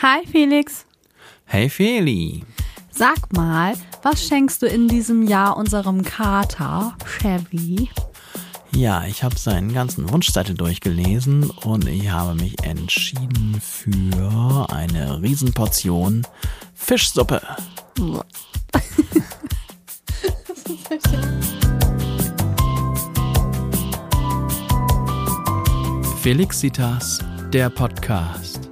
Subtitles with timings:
[0.00, 0.86] Hi Felix.
[1.44, 2.44] Hey Feli.
[2.88, 7.90] Sag mal, was schenkst du in diesem Jahr unserem Kater, Chevy?
[8.70, 16.24] Ja, ich habe seinen ganzen Wunschzettel durchgelesen und ich habe mich entschieden für eine Riesenportion
[16.74, 17.42] Fischsuppe.
[26.22, 27.18] Felixitas,
[27.52, 28.67] der Podcast.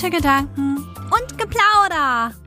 [0.00, 2.30] Gute Gedanken und Geplauder.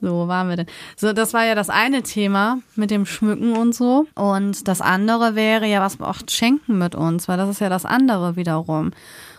[0.00, 0.66] So, wo waren wir denn?
[0.96, 4.06] So, das war ja das eine Thema mit dem Schmücken und so.
[4.14, 7.84] Und das andere wäre ja, was auch schenken mit uns, weil das ist ja das
[7.84, 8.92] andere wiederum.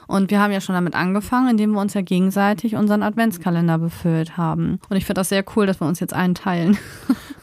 [0.08, 4.38] Und wir haben ja schon damit angefangen, indem wir uns ja gegenseitig unseren Adventskalender befüllt
[4.38, 4.80] haben.
[4.90, 6.78] Und ich finde das sehr cool, dass wir uns jetzt einen teilen.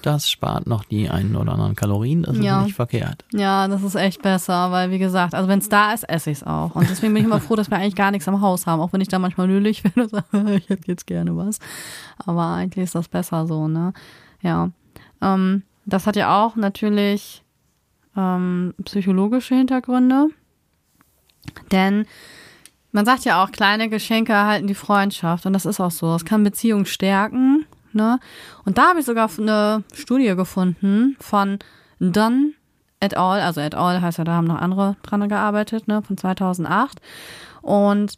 [0.03, 2.59] Das spart noch die einen oder anderen Kalorien, das Ja.
[2.61, 3.25] ist nicht verkehrt.
[3.33, 6.37] Ja, das ist echt besser, weil wie gesagt, also wenn es da ist, esse ich
[6.41, 6.75] es auch.
[6.75, 8.93] Und deswegen bin ich immer froh, dass wir eigentlich gar nichts am Haus haben, auch
[8.93, 11.59] wenn ich da manchmal nölig werde und sage, ich hätte jetzt gerne was.
[12.19, 13.95] Aber eigentlich ist das besser so, ne?
[14.43, 14.69] Ja.
[15.23, 17.43] Ähm, das hat ja auch natürlich
[18.15, 20.27] ähm, psychologische Hintergründe.
[21.73, 22.05] Denn
[22.95, 25.47] man sagt ja auch, kleine Geschenke erhalten die Freundschaft.
[25.47, 26.15] Und das ist auch so.
[26.15, 27.67] Es kann Beziehungen stärken.
[27.93, 28.21] Ne?
[28.65, 31.59] Und da habe ich sogar eine Studie gefunden von
[31.99, 32.55] Dunn
[33.01, 33.41] et al.
[33.41, 34.01] Also et al.
[34.01, 36.03] heißt ja, da haben noch andere dran gearbeitet, ne?
[36.03, 37.01] von 2008.
[37.63, 38.17] Und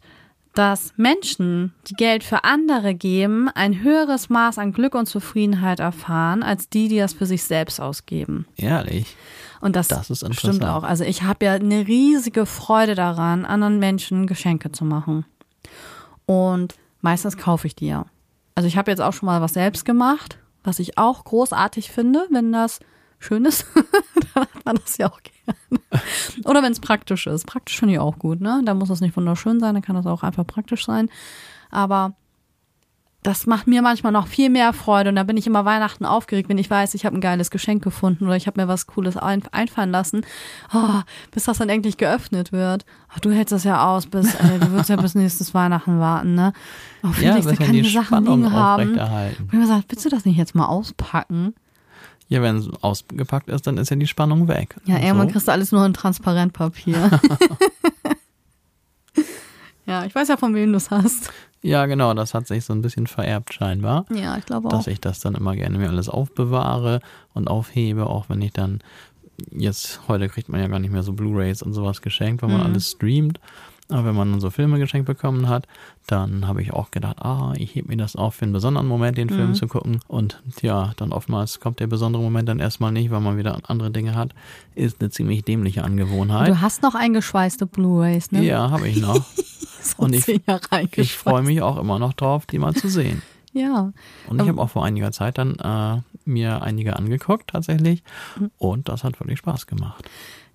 [0.53, 6.43] dass Menschen, die Geld für andere geben, ein höheres Maß an Glück und Zufriedenheit erfahren,
[6.43, 8.45] als die, die das für sich selbst ausgeben.
[8.57, 9.15] Ehrlich.
[9.61, 10.83] Und das, Das ist stimmt auch.
[10.83, 15.25] Also ich habe ja eine riesige Freude daran, anderen Menschen Geschenke zu machen.
[16.25, 18.05] Und meistens kaufe ich die ja.
[18.55, 22.27] Also ich habe jetzt auch schon mal was selbst gemacht, was ich auch großartig finde,
[22.31, 22.79] wenn das
[23.19, 23.65] schön ist,
[24.33, 25.81] dann hat man das ja auch gerne.
[26.43, 27.45] Oder wenn es praktisch ist.
[27.45, 28.61] Praktisch finde ich auch gut, ne?
[28.65, 31.09] Da muss es nicht wunderschön sein, dann kann das auch einfach praktisch sein.
[31.71, 32.15] Aber
[33.23, 36.49] das macht mir manchmal noch viel mehr Freude und da bin ich immer Weihnachten aufgeregt,
[36.49, 39.17] wenn ich weiß, ich habe ein geiles Geschenk gefunden oder ich habe mir was Cooles
[39.17, 40.25] ein einfallen lassen,
[40.73, 41.01] oh,
[41.31, 42.85] bis das dann endlich geöffnet wird.
[43.09, 46.35] Ach, du hältst das ja aus, bis ey, du wirst ja bis nächstes Weihnachten warten,
[46.35, 46.53] ne?
[47.03, 48.99] Oh, Ja, Felix, da bisschen kann die Sachen Spannung liegen haben.
[49.39, 51.53] Und mir gesagt, willst du das nicht jetzt mal auspacken?
[52.29, 54.75] Ja, wenn es ausgepackt ist, dann ist ja die Spannung weg.
[54.85, 55.33] Ja, irgendwann so.
[55.33, 57.19] kriegst du alles nur in Transparentpapier.
[59.87, 61.31] ja, ich weiß ja, von wem du es hast.
[61.63, 64.05] Ja, genau, das hat sich so ein bisschen vererbt scheinbar.
[64.13, 64.71] Ja, ich glaube auch.
[64.71, 66.99] dass ich das dann immer gerne mir alles aufbewahre
[67.33, 68.79] und aufhebe, auch wenn ich dann
[69.51, 72.59] jetzt, heute kriegt man ja gar nicht mehr so Blu-Rays und sowas geschenkt, wenn man
[72.59, 72.65] Mhm.
[72.67, 73.39] alles streamt.
[73.89, 75.65] Aber wenn man so Filme geschenkt bekommen hat,
[76.07, 79.17] dann habe ich auch gedacht, ah, ich heb mir das auf für einen besonderen Moment,
[79.17, 79.33] den Mhm.
[79.35, 79.99] Film zu gucken.
[80.07, 83.89] Und ja, dann oftmals kommt der besondere Moment dann erstmal nicht, weil man wieder andere
[83.91, 84.31] Dinge hat.
[84.75, 86.49] Ist eine ziemlich dämliche Angewohnheit.
[86.49, 88.43] Du hast noch eingeschweißte Blu-rays, ne?
[88.43, 89.23] Ja, habe ich noch.
[89.87, 90.27] So Und ich-
[90.97, 93.21] Ich freue mich auch immer noch drauf, die mal zu sehen.
[93.53, 93.91] Ja.
[94.27, 94.49] Und ich Ähm.
[94.49, 98.03] habe auch vor einiger Zeit dann äh, mir einige angeguckt tatsächlich
[98.37, 98.51] Mhm.
[98.57, 100.03] und das hat wirklich Spaß gemacht.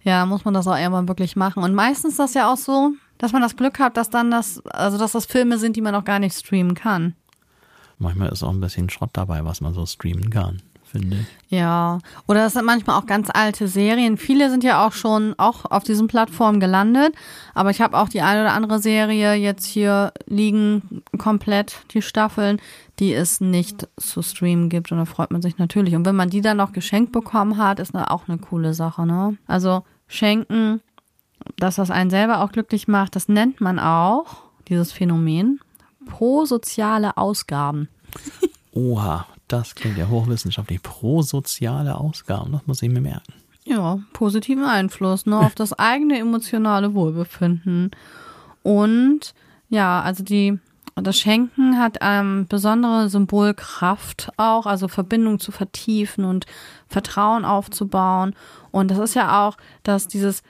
[0.03, 1.62] Ja, muss man das auch irgendwann wirklich machen.
[1.64, 4.66] Und meistens ist das ja auch so, dass man das Glück hat, dass dann das,
[4.66, 7.15] also dass das Filme sind, die man auch gar nicht streamen kann.
[7.99, 11.56] Manchmal ist auch ein bisschen Schrott dabei, was man so streamen kann, finde ich.
[11.56, 12.00] Ja.
[12.27, 14.16] Oder es sind manchmal auch ganz alte Serien.
[14.16, 17.15] Viele sind ja auch schon auch auf diesen Plattformen gelandet.
[17.55, 22.61] Aber ich habe auch die eine oder andere Serie jetzt hier liegen, komplett, die Staffeln,
[22.99, 24.91] die es nicht zu streamen gibt.
[24.91, 25.94] Und da freut man sich natürlich.
[25.94, 29.37] Und wenn man die dann noch geschenkt bekommen hat, ist auch eine coole Sache, ne?
[29.47, 30.81] Also schenken,
[31.56, 35.60] dass das einen selber auch glücklich macht, das nennt man auch, dieses Phänomen,
[36.06, 37.88] prosoziale Ausgaben.
[38.72, 40.82] Oha, das klingt ja hochwissenschaftlich.
[40.82, 43.34] Prosoziale Ausgaben, das muss ich mir merken.
[43.64, 47.91] Ja, positiven Einfluss ne, auf das eigene emotionale Wohlbefinden.
[48.62, 49.34] Und
[49.69, 50.58] ja, also die,
[50.97, 56.47] das Schenken hat ähm, besondere Symbolkraft auch, also Verbindung zu vertiefen und
[56.88, 58.34] Vertrauen aufzubauen.
[58.72, 60.43] Und das ist ja auch, dass dieses,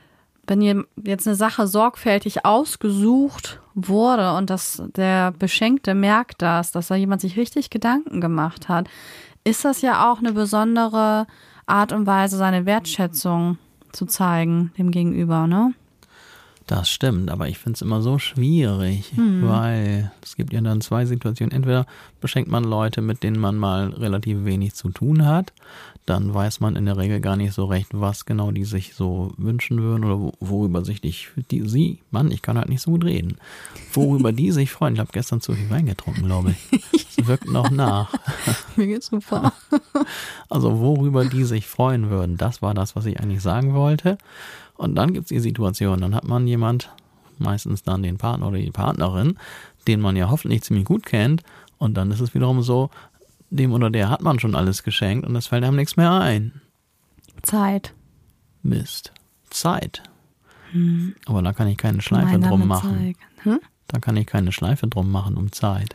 [0.47, 6.89] wenn ihr jetzt eine Sache sorgfältig ausgesucht wurde und dass der Beschenkte merkt das, dass
[6.89, 8.89] da jemand sich richtig Gedanken gemacht hat,
[9.45, 11.27] ist das ja auch eine besondere
[11.67, 13.59] Art und Weise, seine Wertschätzung
[13.93, 15.75] zu zeigen dem Gegenüber, ne?
[16.67, 19.47] Das stimmt, aber ich finde es immer so schwierig, Hm.
[19.47, 21.53] weil es gibt ja dann zwei Situationen.
[21.53, 21.87] Entweder
[22.21, 25.53] beschenkt man Leute, mit denen man mal relativ wenig zu tun hat.
[26.05, 29.33] Dann weiß man in der Regel gar nicht so recht, was genau die sich so
[29.37, 31.15] wünschen würden oder worüber sich die,
[31.51, 33.37] die sie, Mann, ich kann halt nicht so gut reden,
[33.93, 34.95] worüber die sich freuen.
[34.95, 36.83] Ich habe gestern zu viel Wein getrunken, glaube ich.
[37.19, 38.13] Es wirkt noch nach.
[38.77, 39.53] Mir geht's super.
[40.49, 44.19] Also worüber die sich freuen würden, das war das, was ich eigentlich sagen wollte.
[44.77, 46.91] Und dann gibt's die Situation, dann hat man jemand,
[47.39, 49.39] meistens dann den Partner oder die Partnerin,
[49.87, 51.43] den man ja hoffentlich ziemlich gut kennt.
[51.79, 52.91] Und dann ist es wiederum so,
[53.53, 56.61] dem oder der hat man schon alles geschenkt und es fällt einem nichts mehr ein.
[57.43, 57.95] Zeit.
[58.63, 59.13] Mist.
[59.51, 60.03] Zeit.
[61.27, 63.15] Aber da kann ich keine Schleife Gemeinsame drum machen.
[63.43, 63.61] Hm?
[63.89, 65.95] Da kann ich keine Schleife drum machen um Zeit.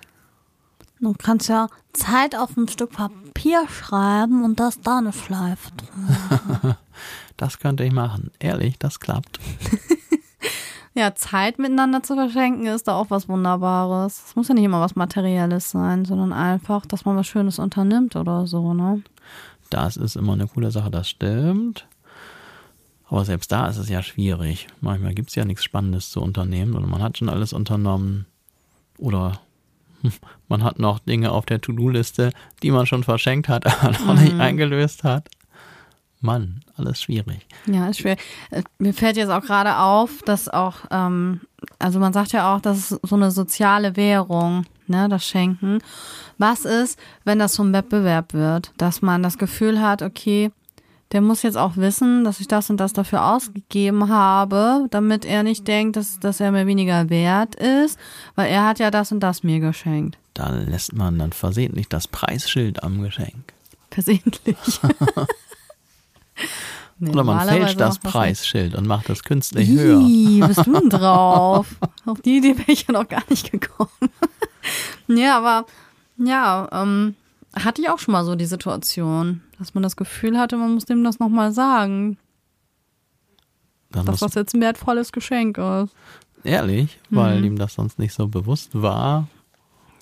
[1.00, 6.76] Du kannst ja Zeit auf ein Stück Papier schreiben und das da eine Schleife drum.
[7.38, 8.32] Das könnte ich machen.
[8.40, 9.40] Ehrlich, das klappt.
[10.98, 14.24] Ja, Zeit miteinander zu verschenken ist da auch was Wunderbares.
[14.30, 18.16] Es muss ja nicht immer was Materielles sein, sondern einfach, dass man was Schönes unternimmt
[18.16, 19.04] oder so, ne?
[19.70, 21.86] Das ist immer eine coole Sache, das stimmt.
[23.10, 24.70] Aber selbst da ist es ja schwierig.
[24.82, 28.26] Manchmal gibt es ja nichts Spannendes zu unternehmen oder man hat schon alles unternommen.
[28.98, 29.40] Oder
[30.48, 32.32] man hat noch Dinge auf der To-Do-Liste,
[32.64, 35.30] die man schon verschenkt hat, aber noch nicht eingelöst hat.
[36.22, 37.46] Mann, alles schwierig.
[37.66, 38.18] Ja, ist schwer.
[38.52, 41.42] Äh, Mir fällt jetzt auch gerade auf, dass auch, ähm,
[41.80, 45.80] also man sagt ja auch, das ist so eine soziale Währung, ne, das Schenken.
[46.38, 50.52] Was ist, wenn das so ein Wettbewerb wird, dass man das Gefühl hat, okay,
[51.14, 55.44] der muss jetzt auch wissen, dass ich das und das dafür ausgegeben habe, damit er
[55.44, 57.98] nicht denkt, dass, dass er mir weniger wert ist,
[58.36, 60.18] weil er hat ja das und das mir geschenkt.
[60.34, 63.54] Da lässt man dann versehentlich das Preisschild am Geschenk.
[63.90, 64.58] Versehentlich.
[67.00, 68.00] Nee, Oder man fälscht das.
[68.00, 70.00] Preisschild und macht das künstlich höher.
[70.02, 71.68] Ih, bist du denn drauf?
[72.06, 73.90] Auf die Idee wäre ich ja noch gar nicht gekommen.
[75.08, 75.66] ja, aber
[76.18, 77.16] ja, ähm,
[77.56, 80.86] hatte ich auch schon mal so die Situation, dass man das Gefühl hatte, man muss
[80.86, 82.18] dem das nochmal sagen,
[83.92, 85.94] Dann dass das jetzt ein wertvolles Geschenk ist.
[86.44, 87.46] ehrlich, weil Mhm.
[87.46, 89.28] ihm das sonst nicht so bewusst war.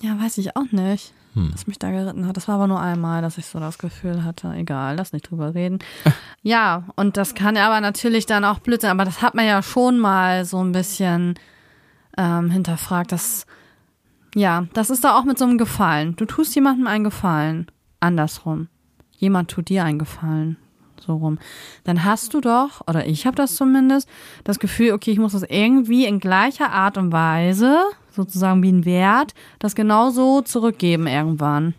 [0.00, 1.50] Ja, weiß ich auch nicht, Hm.
[1.52, 2.38] was mich da geritten hat.
[2.38, 5.54] Das war aber nur einmal, dass ich so das Gefühl hatte, egal, lass nicht drüber
[5.54, 5.80] reden.
[6.42, 9.62] ja, und das kann aber natürlich dann auch blöd sein, aber das hat man ja
[9.62, 11.34] schon mal so ein bisschen
[12.16, 13.44] ähm, hinterfragt, dass
[14.34, 16.16] ja, das ist da auch mit so einem Gefallen.
[16.16, 17.66] Du tust jemandem einen Gefallen.
[18.00, 18.68] Andersrum.
[19.12, 20.56] Jemand tut dir einen Gefallen.
[20.98, 21.38] So rum.
[21.84, 24.08] Dann hast du doch, oder ich habe das zumindest,
[24.44, 27.78] das Gefühl, okay, ich muss das irgendwie in gleicher Art und Weise,
[28.16, 31.74] sozusagen wie ein Wert, das genauso zurückgeben irgendwann.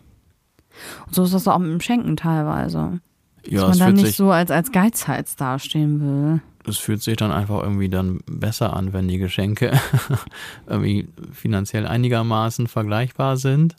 [1.06, 3.00] Und so ist das auch mit dem Schenken teilweise.
[3.46, 6.40] Ja, dass man dann nicht so als, als Geizhals dastehen will.
[6.66, 9.72] es fühlt sich dann einfach irgendwie dann besser an, wenn die Geschenke
[10.66, 13.76] irgendwie finanziell einigermaßen vergleichbar sind.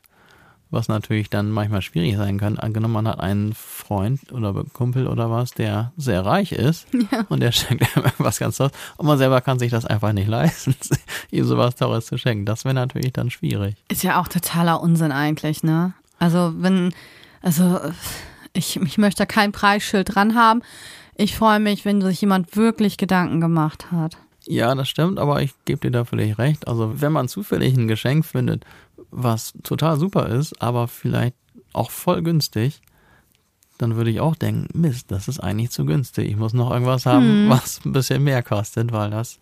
[0.72, 2.60] Was natürlich dann manchmal schwierig sein kann.
[2.60, 6.88] Angenommen, man hat einen Freund oder Kumpel oder was, der sehr reich ist
[7.30, 10.28] und der schenkt einem irgendwas ganz Tolles und man selber kann sich das einfach nicht
[10.28, 10.76] leisten,
[11.32, 12.46] ihm sowas Teures zu schenken.
[12.46, 13.76] Das wäre natürlich dann schwierig.
[13.88, 15.94] Ist ja auch totaler Unsinn eigentlich, ne?
[16.20, 16.94] Also wenn,
[17.42, 17.80] also
[18.54, 20.62] ich, ich möchte da kein Preisschild dran haben.
[21.16, 24.18] Ich freue mich, wenn sich jemand wirklich Gedanken gemacht hat.
[24.46, 26.68] Ja, das stimmt, aber ich gebe dir da völlig recht.
[26.68, 28.66] Also wenn man zufällig ein Geschenk findet,
[29.12, 31.36] was total super ist, aber vielleicht
[31.74, 32.82] auch voll günstig,
[33.78, 36.30] dann würde ich auch denken, Mist, das ist eigentlich zu günstig.
[36.30, 39.40] Ich muss noch irgendwas haben, was ein bisschen mehr kostet, weil das,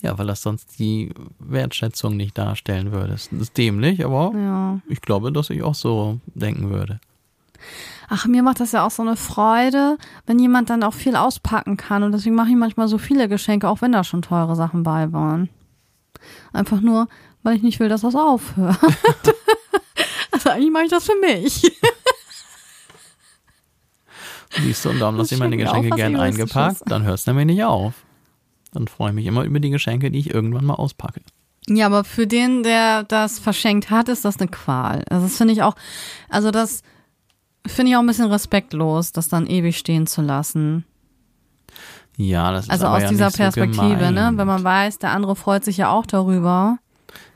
[0.00, 3.12] ja, weil das sonst die Wertschätzung nicht darstellen würde.
[3.12, 4.80] Das ist dämlich, aber Ja.
[4.88, 6.98] ich glaube, dass ich auch so denken würde.
[8.08, 9.96] Ach, mir macht das ja auch so eine Freude,
[10.26, 12.02] wenn jemand dann auch viel auspacken kann.
[12.02, 15.12] Und deswegen mache ich manchmal so viele Geschenke, auch wenn da schon teure Sachen bei
[15.12, 15.48] waren.
[16.52, 17.08] Einfach nur,
[17.44, 18.76] weil ich nicht will, dass das aufhört.
[20.32, 21.62] also eigentlich mache ich das für mich.
[24.60, 27.26] Siehst du, und darum Das lasse ich meine Geschenke was gern eingepackt, dann hört es
[27.26, 27.94] nämlich nicht auf.
[28.72, 31.20] Dann freue ich mich immer über die Geschenke, die ich irgendwann mal auspacke.
[31.68, 35.04] Ja, aber für den, der das verschenkt hat, ist das eine Qual.
[35.08, 35.74] Also das finde ich auch,
[36.28, 36.82] also das
[37.66, 40.84] finde ich auch ein bisschen respektlos, das dann ewig stehen zu lassen.
[42.16, 44.32] Ja, das ist Also aus ja dieser nicht so Perspektive, ne?
[44.34, 46.78] Wenn man weiß, der andere freut sich ja auch darüber.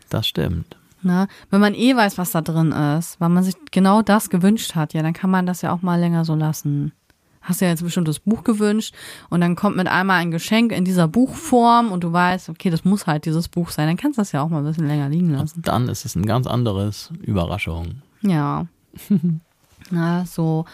[0.09, 0.77] Das stimmt.
[1.03, 1.29] Ne?
[1.51, 4.95] Wenn man eh weiß, was da drin ist, weil man sich genau das gewünscht hat,
[4.95, 6.93] ja, dann kann man das ja auch mal länger so lassen.
[7.41, 8.95] Hast ja jetzt bestimmt das Buch gewünscht
[9.31, 12.85] und dann kommt mit einmal ein Geschenk in dieser Buchform und du weißt, okay, das
[12.85, 15.09] muss halt dieses Buch sein, dann kannst du das ja auch mal ein bisschen länger
[15.09, 15.63] liegen lassen.
[15.63, 18.03] Dann ist es ein ganz anderes Überraschung.
[18.23, 18.67] Ja.
[19.91, 20.65] Na, so.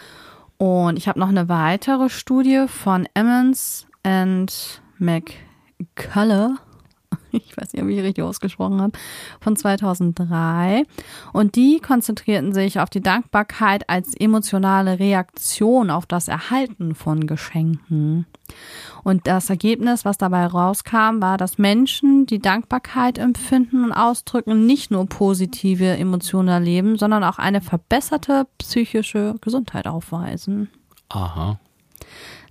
[0.57, 6.57] Und ich habe noch eine weitere Studie von Emmons and McCullough.
[7.45, 8.97] ich weiß nicht, ob ich richtig ausgesprochen habe,
[9.39, 10.83] von 2003.
[11.33, 18.25] Und die konzentrierten sich auf die Dankbarkeit als emotionale Reaktion auf das Erhalten von Geschenken.
[19.03, 24.91] Und das Ergebnis, was dabei rauskam, war, dass Menschen, die Dankbarkeit empfinden und ausdrücken, nicht
[24.91, 30.69] nur positive Emotionen erleben, sondern auch eine verbesserte psychische Gesundheit aufweisen.
[31.09, 31.59] Aha.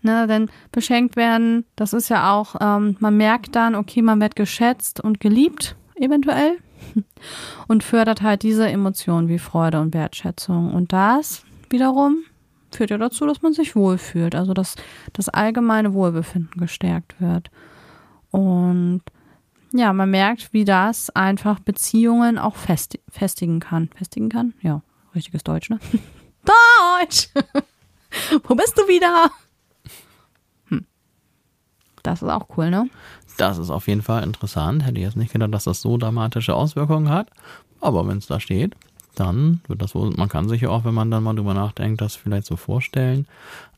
[0.05, 4.37] Ne, denn beschenkt werden, das ist ja auch, ähm, man merkt dann, okay, man wird
[4.37, 6.59] geschätzt und geliebt, eventuell,
[7.69, 10.75] und fördert halt diese Emotionen wie Freude und Wertschätzung.
[10.75, 12.19] Und das wiederum
[12.71, 14.77] führt ja dazu, dass man sich wohlfühlt, also dass
[15.15, 17.51] das allgemeine Wohlbefinden gestärkt wird.
[18.31, 19.01] Und
[19.73, 23.89] ja, man merkt, wie das einfach Beziehungen auch festi festigen kann.
[23.95, 24.53] Festigen kann?
[24.61, 24.83] Ja,
[25.15, 25.79] richtiges Deutsch, ne?
[26.45, 27.31] Deutsch!
[28.45, 29.31] Wo bist du wieder?
[32.05, 32.89] Das ist auch cool, ne?
[33.39, 34.85] Das ist auf jeden Fall interessant.
[34.85, 37.29] Hätte ich jetzt nicht gedacht, dass das so dramatische Auswirkungen hat.
[37.81, 38.77] Aber wenn es da steht,
[39.15, 42.01] dann wird das wohl, man kann sich ja auch, wenn man dann mal drüber nachdenkt,
[42.03, 43.27] das vielleicht so vorstellen.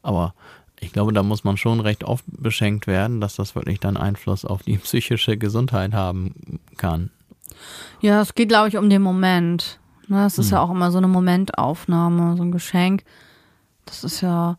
[0.03, 0.35] Aber
[0.81, 4.45] ich glaube, da muss man schon recht oft beschenkt werden, dass das wirklich dann Einfluss
[4.45, 7.11] auf die psychische Gesundheit haben kann.
[8.01, 9.79] Ja, es geht, glaube ich, um den Moment.
[10.09, 10.57] Ne, es ist hm.
[10.57, 13.05] ja auch immer so eine Momentaufnahme, so ein Geschenk.
[13.85, 14.59] Das ist ja,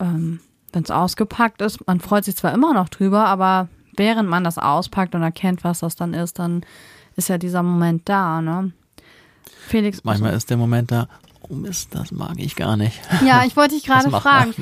[0.00, 0.40] ähm,
[0.76, 4.58] wenn es ausgepackt ist, man freut sich zwar immer noch drüber, aber während man das
[4.58, 6.64] auspackt und erkennt, was das dann ist, dann
[7.16, 8.72] ist ja dieser Moment da, ne?
[9.66, 10.04] Felix.
[10.04, 11.08] Manchmal ist der Moment da,
[11.40, 13.00] oh Mist, das mag ich gar nicht.
[13.26, 14.54] Ja, ich wollte dich gerade fragen.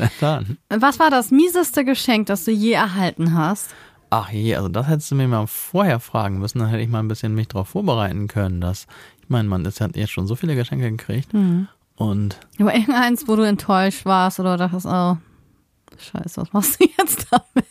[0.71, 3.75] Was war das mieseste Geschenk, das du je erhalten hast?
[4.11, 7.01] Ach je, also das hättest du mir mal vorher fragen müssen, dann hätte ich mal
[7.01, 8.61] ein bisschen mich darauf vorbereiten können.
[8.61, 8.87] Dass,
[9.21, 11.35] ich meine, man ist, hat jetzt schon so viele Geschenke gekriegt.
[11.35, 11.67] Mhm.
[11.97, 12.39] Und.
[12.61, 15.17] Aber irgendeins, wo du enttäuscht warst oder dachtest, oh,
[15.99, 17.65] Scheiße, was machst du jetzt damit?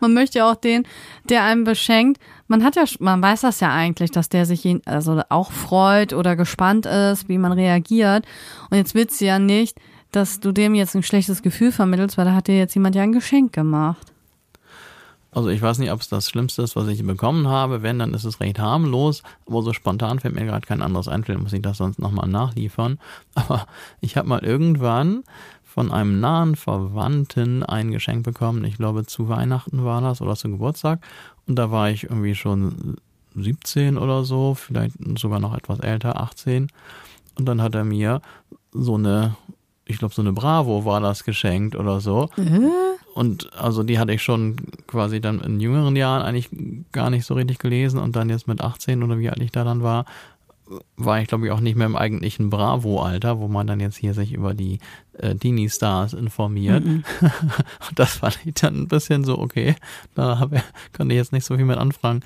[0.00, 0.86] man möchte ja auch den,
[1.28, 2.20] der einem beschenkt.
[2.48, 6.36] Man hat ja, man weiß das ja eigentlich, dass der sich also auch freut oder
[6.36, 8.26] gespannt ist, wie man reagiert.
[8.70, 9.78] Und jetzt willst du ja nicht,
[10.12, 13.02] dass du dem jetzt ein schlechtes Gefühl vermittelst, weil da hat dir jetzt jemand ja
[13.02, 14.12] ein Geschenk gemacht.
[15.34, 17.82] Also ich weiß nicht, ob es das Schlimmste ist, was ich bekommen habe.
[17.82, 19.24] Wenn, dann ist es recht harmlos.
[19.46, 23.00] Aber so spontan fällt mir gerade kein anderes ein, muss ich das sonst nochmal nachliefern.
[23.34, 23.66] Aber
[24.00, 25.24] ich habe mal irgendwann
[25.74, 28.62] von einem nahen Verwandten ein Geschenk bekommen.
[28.62, 31.00] Ich glaube, zu Weihnachten war das oder zu Geburtstag.
[31.48, 32.98] Und da war ich irgendwie schon
[33.34, 36.68] 17 oder so, vielleicht sogar noch etwas älter, 18.
[37.36, 38.22] Und dann hat er mir
[38.70, 39.34] so eine,
[39.84, 42.30] ich glaube, so eine Bravo war das geschenkt oder so.
[42.36, 42.70] Mhm.
[43.12, 44.54] Und also die hatte ich schon
[44.86, 46.50] quasi dann in jüngeren Jahren eigentlich
[46.92, 49.64] gar nicht so richtig gelesen und dann jetzt mit 18 oder wie alt ich da
[49.64, 50.04] dann war,
[50.96, 54.14] war ich glaube ich auch nicht mehr im eigentlichen Bravo-Alter, wo man dann jetzt hier
[54.14, 54.78] sich über die
[55.18, 56.84] äh, Dini-Stars informiert.
[56.84, 57.04] Mhm.
[57.94, 59.76] das fand ich dann ein bisschen so, okay,
[60.14, 60.50] da hab,
[60.96, 62.24] konnte ich jetzt nicht so viel mit anfangen.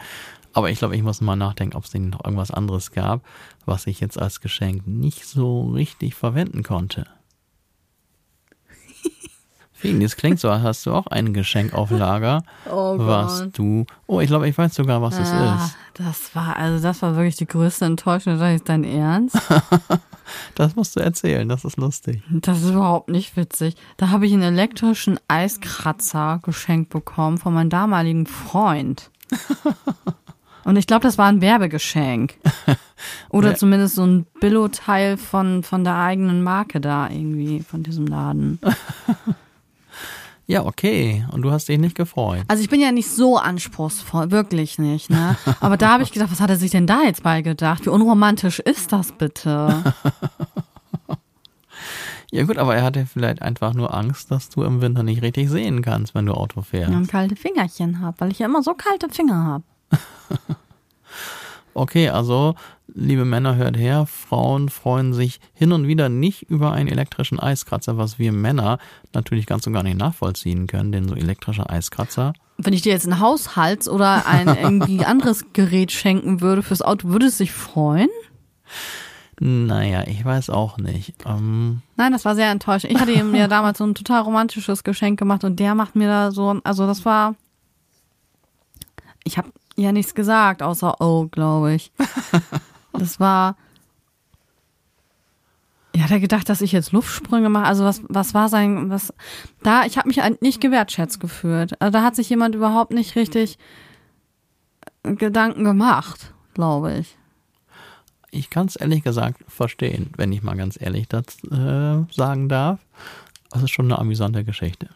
[0.52, 3.22] Aber ich glaube, ich muss mal nachdenken, ob es denn noch irgendwas anderes gab,
[3.66, 7.06] was ich jetzt als Geschenk nicht so richtig verwenden konnte.
[9.78, 13.86] Fien, das klingt so, hast du auch ein Geschenk auf Lager, oh was du.
[14.08, 15.76] Oh, ich glaube, ich weiß sogar, was es ah, ist.
[15.94, 18.40] Das war, also das war wirklich die größte Enttäuschung.
[18.40, 19.36] Das ist dein Ernst?
[20.56, 22.24] das musst du erzählen, das ist lustig.
[22.28, 23.76] Das ist überhaupt nicht witzig.
[23.98, 29.12] Da habe ich einen elektrischen Eiskratzer geschenkt bekommen von meinem damaligen Freund.
[30.64, 32.34] Und ich glaube, das war ein Werbegeschenk.
[33.30, 38.58] Oder zumindest so ein Billo-Teil von, von der eigenen Marke da irgendwie, von diesem Laden.
[40.50, 41.26] Ja, okay.
[41.30, 42.42] Und du hast dich nicht gefreut.
[42.48, 45.10] Also ich bin ja nicht so anspruchsvoll, wirklich nicht.
[45.10, 45.36] Ne?
[45.60, 47.84] Aber da habe ich gedacht, was hat er sich denn da jetzt beigedacht?
[47.84, 49.92] Wie unromantisch ist das bitte?
[52.30, 55.50] ja gut, aber er hatte vielleicht einfach nur Angst, dass du im Winter nicht richtig
[55.50, 56.94] sehen kannst, wenn du Auto fährst.
[56.94, 59.64] Und kalte Fingerchen habe, weil ich ja immer so kalte Finger habe.
[61.78, 62.54] okay, also
[62.94, 67.96] liebe Männer, hört her, Frauen freuen sich hin und wieder nicht über einen elektrischen Eiskratzer,
[67.96, 68.78] was wir Männer
[69.12, 72.32] natürlich ganz und gar nicht nachvollziehen können, denn so elektrischer Eiskratzer.
[72.56, 77.08] Wenn ich dir jetzt ein Haushalts- oder ein irgendwie anderes Gerät schenken würde fürs Auto,
[77.08, 78.08] würde es sich freuen?
[79.40, 81.14] Naja, ich weiß auch nicht.
[81.24, 82.92] Ähm Nein, das war sehr enttäuschend.
[82.92, 86.08] Ich hatte ihm ja damals so ein total romantisches Geschenk gemacht und der macht mir
[86.08, 87.36] da so, also das war,
[89.22, 91.92] ich habe ja nichts gesagt, außer oh, glaube ich.
[92.92, 93.56] Das war.
[95.94, 97.66] Ja, hat er gedacht, dass ich jetzt Luftsprünge mache?
[97.66, 99.12] Also was, was war sein, was,
[99.62, 101.80] da, ich habe mich nicht gewertschätzt gefühlt.
[101.80, 103.56] Also da hat sich jemand überhaupt nicht richtig
[105.02, 107.16] Gedanken gemacht, glaube ich.
[108.30, 112.80] Ich kann es ehrlich gesagt verstehen, wenn ich mal ganz ehrlich das äh, sagen darf.
[113.50, 114.88] Das ist schon eine amüsante Geschichte.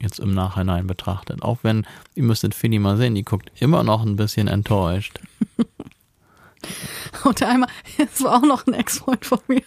[0.00, 1.42] Jetzt im Nachhinein betrachtet.
[1.42, 5.20] Auch wenn, ihr müsstet Fini mal sehen, die guckt immer noch ein bisschen enttäuscht.
[7.24, 9.62] Und einmal, es war auch noch ein Ex-Freund von mir.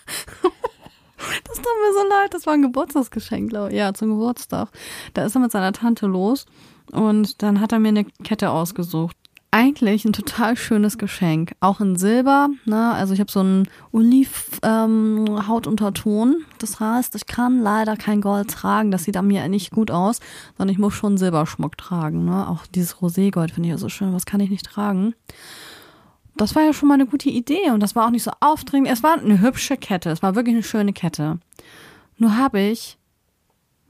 [1.44, 3.78] Das tut mir so leid, das war ein Geburtstagsgeschenk, glaube ich.
[3.78, 4.70] Ja, zum Geburtstag.
[5.14, 6.46] Da ist er mit seiner Tante los
[6.92, 9.18] und dann hat er mir eine Kette ausgesucht.
[9.50, 11.54] Eigentlich ein total schönes Geschenk.
[11.62, 12.92] Auch in Silber, ne?
[12.92, 16.34] Also ich habe so einen Oliv-Hautunterton.
[16.34, 18.92] Ähm, das heißt, ich kann leider kein Gold tragen.
[18.92, 20.20] Das sieht an mir nicht gut aus,
[20.58, 22.26] sondern ich muss schon Silberschmuck tragen.
[22.26, 22.48] Ne?
[22.48, 24.14] Auch dieses Roségold finde ich ja so schön.
[24.14, 25.16] Was kann ich nicht tragen?
[26.38, 28.94] das war ja schon mal eine gute Idee und das war auch nicht so aufdringlich.
[28.94, 31.40] Es war eine hübsche Kette, es war wirklich eine schöne Kette.
[32.18, 32.98] Nur habe ich,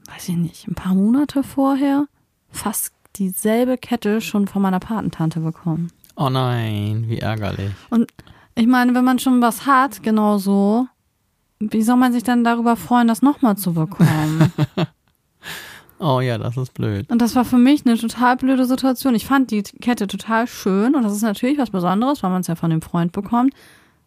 [0.06, 2.06] weiß ich nicht, ein paar Monate vorher
[2.50, 5.90] fast dieselbe Kette schon von meiner Patentante bekommen.
[6.16, 7.72] Oh nein, wie ärgerlich.
[7.90, 8.12] Und
[8.54, 10.86] ich meine, wenn man schon was hat, genau so,
[11.60, 14.52] wie soll man sich dann darüber freuen, das nochmal zu bekommen?
[16.00, 17.10] Oh ja, das ist blöd.
[17.10, 19.14] Und das war für mich eine total blöde Situation.
[19.14, 22.46] Ich fand die Kette total schön und das ist natürlich was Besonderes, weil man es
[22.46, 23.52] ja von dem Freund bekommt.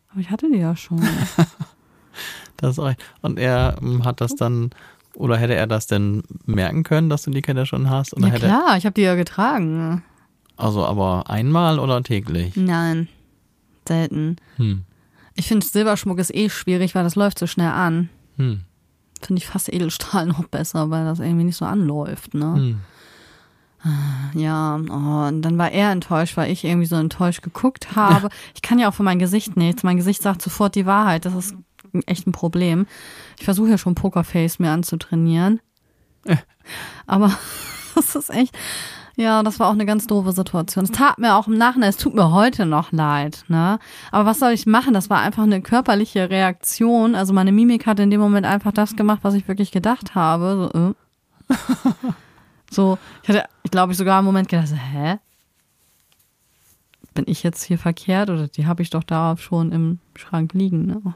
[0.10, 1.02] Aber ich hatte die ja schon.
[2.58, 3.04] das ist recht.
[3.22, 4.70] Und er ähm, hat das dann,
[5.16, 8.16] oder hätte er das denn merken können, dass du die Kette schon hast?
[8.16, 10.04] Oder ja klar, ich habe die ja getragen.
[10.58, 12.56] Also aber einmal oder täglich?
[12.56, 13.08] Nein,
[13.88, 14.38] selten.
[14.58, 14.84] Hm.
[15.36, 18.10] Ich finde, Silberschmuck ist eh schwierig, weil das läuft so schnell an.
[18.38, 18.62] Hm
[19.26, 22.56] finde ich fast Edelstahl noch besser, weil das irgendwie nicht so anläuft, ne?
[22.56, 22.80] Hm.
[24.36, 28.30] Ja, oh, und dann war er enttäuscht, weil ich irgendwie so enttäuscht geguckt habe.
[28.54, 29.82] Ich kann ja auch für mein Gesicht nichts.
[29.82, 31.26] Mein Gesicht sagt sofort die Wahrheit.
[31.26, 31.56] Das ist
[32.06, 32.86] echt ein Problem.
[33.42, 35.62] Ich versuche ja schon Pokerface mir anzutrainieren.
[37.08, 37.36] Aber
[37.96, 38.56] das ist echt,
[39.16, 40.84] ja, das war auch eine ganz doofe Situation.
[40.84, 43.80] Es tat mir auch im Nachhinein, es tut mir heute noch leid, ne?
[44.12, 44.94] Aber was soll ich machen?
[44.94, 47.16] Das war einfach eine körperliche Reaktion.
[47.16, 50.70] Also meine Mimik hat in dem Moment einfach das gemacht, was ich wirklich gedacht habe.
[50.72, 51.56] So, äh.
[52.70, 55.18] so ich hatte, ich glaube, ich sogar im Moment gedacht, hä?
[57.16, 60.86] Bin ich jetzt hier verkehrt oder die habe ich doch da schon im Schrank liegen,
[60.86, 61.02] ne?
[61.04, 61.10] Oh,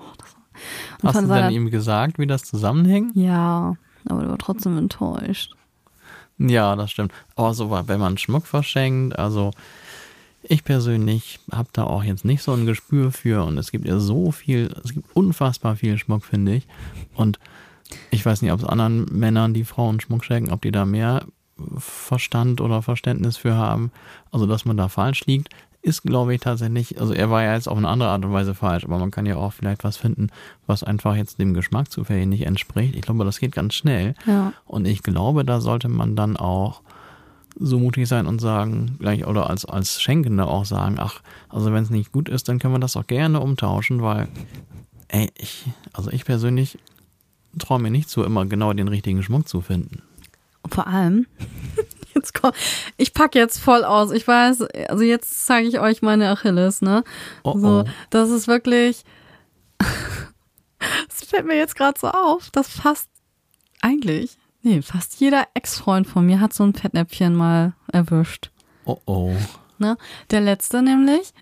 [1.04, 3.16] Hast du denn ihm gesagt, wie das zusammenhängt?
[3.16, 3.76] Ja,
[4.08, 5.56] aber er war trotzdem enttäuscht.
[6.38, 7.14] Ja, das stimmt.
[7.36, 9.52] Aber so, wenn man Schmuck verschenkt, also
[10.44, 14.00] ich persönlich habe da auch jetzt nicht so ein Gespür für und es gibt ja
[14.00, 16.68] so viel, es gibt unfassbar viel Schmuck, finde ich.
[17.16, 17.40] Und
[18.12, 21.26] ich weiß nicht, ob es anderen Männern, die Frauen Schmuck schenken, ob die da mehr
[21.78, 23.92] Verstand oder Verständnis für haben.
[24.32, 25.50] Also, dass man da falsch liegt
[25.86, 28.56] ist, glaube ich, tatsächlich, also er war ja jetzt auf eine andere Art und Weise
[28.56, 30.30] falsch, aber man kann ja auch vielleicht was finden,
[30.66, 32.96] was einfach jetzt dem Geschmack zufällig nicht entspricht.
[32.96, 34.16] Ich glaube, das geht ganz schnell.
[34.26, 34.52] Ja.
[34.66, 36.82] Und ich glaube, da sollte man dann auch
[37.58, 41.84] so mutig sein und sagen, gleich oder als, als Schenkender auch sagen, ach, also wenn
[41.84, 44.28] es nicht gut ist, dann können wir das auch gerne umtauschen, weil,
[45.08, 46.80] ey, ich, also ich persönlich
[47.60, 50.02] traue mir nicht so immer genau den richtigen Schmuck zu finden.
[50.68, 51.28] Vor allem,
[52.26, 52.56] jetzt kommt,
[52.98, 54.12] ich pack jetzt voll aus.
[54.12, 57.04] Ich weiß, also jetzt zeige ich euch meine Achilles, ne?
[57.44, 57.90] Oh, so, oh.
[58.10, 59.04] das ist wirklich,
[61.10, 63.10] es fällt mir jetzt gerade so auf, dass fast,
[63.82, 68.52] eigentlich, nee, fast jeder Ex-Freund von mir hat so ein Fettnäpfchen mal erwischt.
[68.86, 69.36] Oh oh.
[69.78, 69.98] Ne?
[70.32, 71.34] Der letzte nämlich,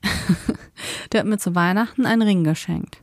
[1.11, 2.97] der hat mir zu Weihnachten einen Ring geschenkt.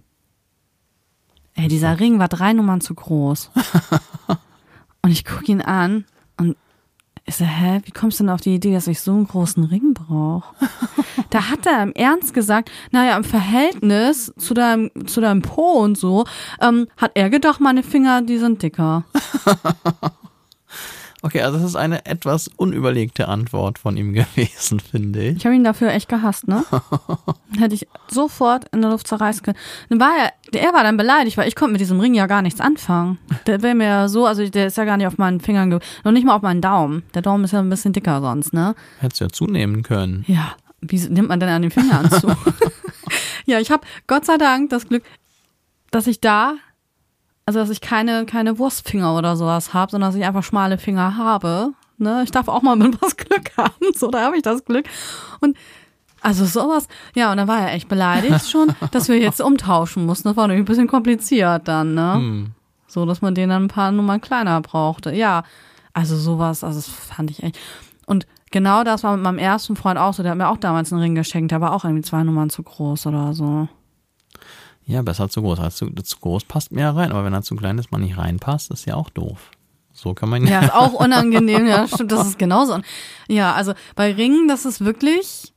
[1.55, 3.51] Ey, dieser Ring war drei Nummern zu groß.
[5.03, 6.05] Und ich gucke ihn an
[7.27, 9.65] ich so, hä, wie kommst du denn auf die Idee, dass ich so einen großen
[9.65, 10.55] Ring brauche?
[11.31, 15.97] da hat er im Ernst gesagt, naja, im Verhältnis zu deinem, zu deinem Po und
[15.97, 16.25] so,
[16.61, 19.05] ähm, hat er gedacht, meine Finger, die sind dicker.
[21.23, 25.37] Okay, also das ist eine etwas unüberlegte Antwort von ihm gewesen, finde ich.
[25.37, 26.65] Ich habe ihn dafür echt gehasst, ne?
[27.59, 29.59] Hätte ich sofort in der Luft zerreißen können.
[29.91, 32.43] Dann war er, er war dann beleidigt, weil ich konnte mit diesem Ring ja gar
[32.43, 33.19] nichts anfangen.
[33.47, 35.69] Der wäre mir ja so, also der ist ja gar nicht auf meinen Fingern,
[36.05, 37.03] noch nicht mal auf meinen Daumen.
[37.15, 38.75] Der Daumen ist ja ein bisschen dicker sonst, ne?
[38.99, 40.25] Hättest du ja zunehmen können.
[40.27, 42.35] Ja, wie nimmt man denn an den Fingern zu?
[43.47, 45.05] ja, ich habe Gott sei Dank das Glück,
[45.91, 46.55] dass ich da
[47.51, 51.17] also, dass ich keine, keine Wurstfinger oder sowas habe, sondern dass ich einfach schmale Finger
[51.17, 51.73] habe.
[51.99, 52.23] Ne?
[52.23, 53.93] Ich darf auch mal mit was Glück haben.
[53.97, 54.87] So, da habe ich das Glück.
[55.41, 55.57] Und
[56.21, 56.87] also sowas,
[57.17, 60.29] ja, und dann war er echt beleidigt schon, dass wir jetzt umtauschen mussten.
[60.29, 62.15] Das war natürlich ein bisschen kompliziert dann, ne?
[62.15, 62.47] Hm.
[62.87, 65.13] So, dass man den dann ein paar Nummern kleiner brauchte.
[65.13, 65.43] Ja,
[65.93, 67.59] also sowas, also das fand ich echt.
[68.07, 70.23] Und genau das war mit meinem ersten Freund auch so.
[70.23, 72.63] Der hat mir auch damals einen Ring geschenkt, der war auch irgendwie zwei Nummern zu
[72.63, 73.67] groß oder so.
[74.91, 75.61] Ja, besser zu groß.
[75.61, 78.19] Als zu, zu groß passt mehr rein, aber wenn er zu klein ist, man nicht
[78.19, 79.53] reinpasst, ist ja auch doof.
[79.93, 80.51] So kann man ja.
[80.51, 82.79] Ja, ist auch unangenehm, ja, stimmt, das ist genauso.
[83.29, 85.53] Ja, also bei Ringen, das ist wirklich,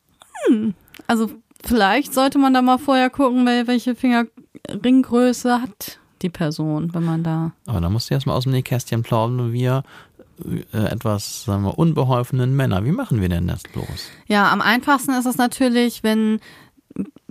[0.45, 0.75] hm,
[1.07, 1.31] also
[1.63, 7.53] vielleicht sollte man da mal vorher gucken, welche Fingerringgröße hat die Person, wenn man da.
[7.65, 9.83] Aber da musst du erstmal aus dem Nähkästchen plaudern, wir
[10.73, 12.85] äh, etwas, sagen wir, unbeholfenen Männer.
[12.85, 14.09] Wie machen wir denn das bloß?
[14.27, 16.39] Ja, am einfachsten ist es natürlich, wenn,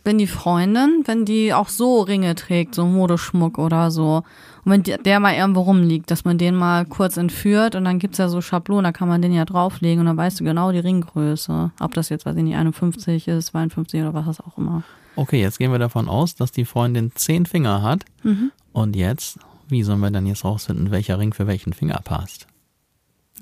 [0.05, 4.23] wenn die Freundin, wenn die auch so Ringe trägt, so Modeschmuck oder so.
[4.65, 8.19] Und wenn der mal irgendwo rumliegt, dass man den mal kurz entführt und dann gibt's
[8.19, 10.79] ja so Schablonen, da kann man den ja drauflegen und dann weißt du genau die
[10.79, 11.73] Ringgröße.
[11.81, 14.83] Ob das jetzt, weiß ich nicht, 51 ist, 52 oder was das auch immer.
[15.17, 18.05] Okay, jetzt gehen wir davon aus, dass die Freundin zehn Finger hat.
[18.23, 18.51] Mhm.
[18.73, 19.38] Und jetzt,
[19.69, 22.47] wie sollen wir dann jetzt rausfinden, welcher Ring für welchen Finger passt?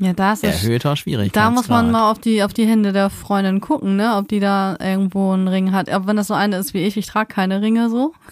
[0.00, 0.64] Ja, das ist.
[0.64, 1.46] Erhöhter Schwierigkeitsgrad.
[1.46, 4.16] Da muss man mal auf die, auf die Hände der Freundin gucken, ne?
[4.16, 5.90] Ob die da irgendwo einen Ring hat.
[5.90, 8.14] Aber wenn das so eine ist wie ich, ich trage keine Ringe so.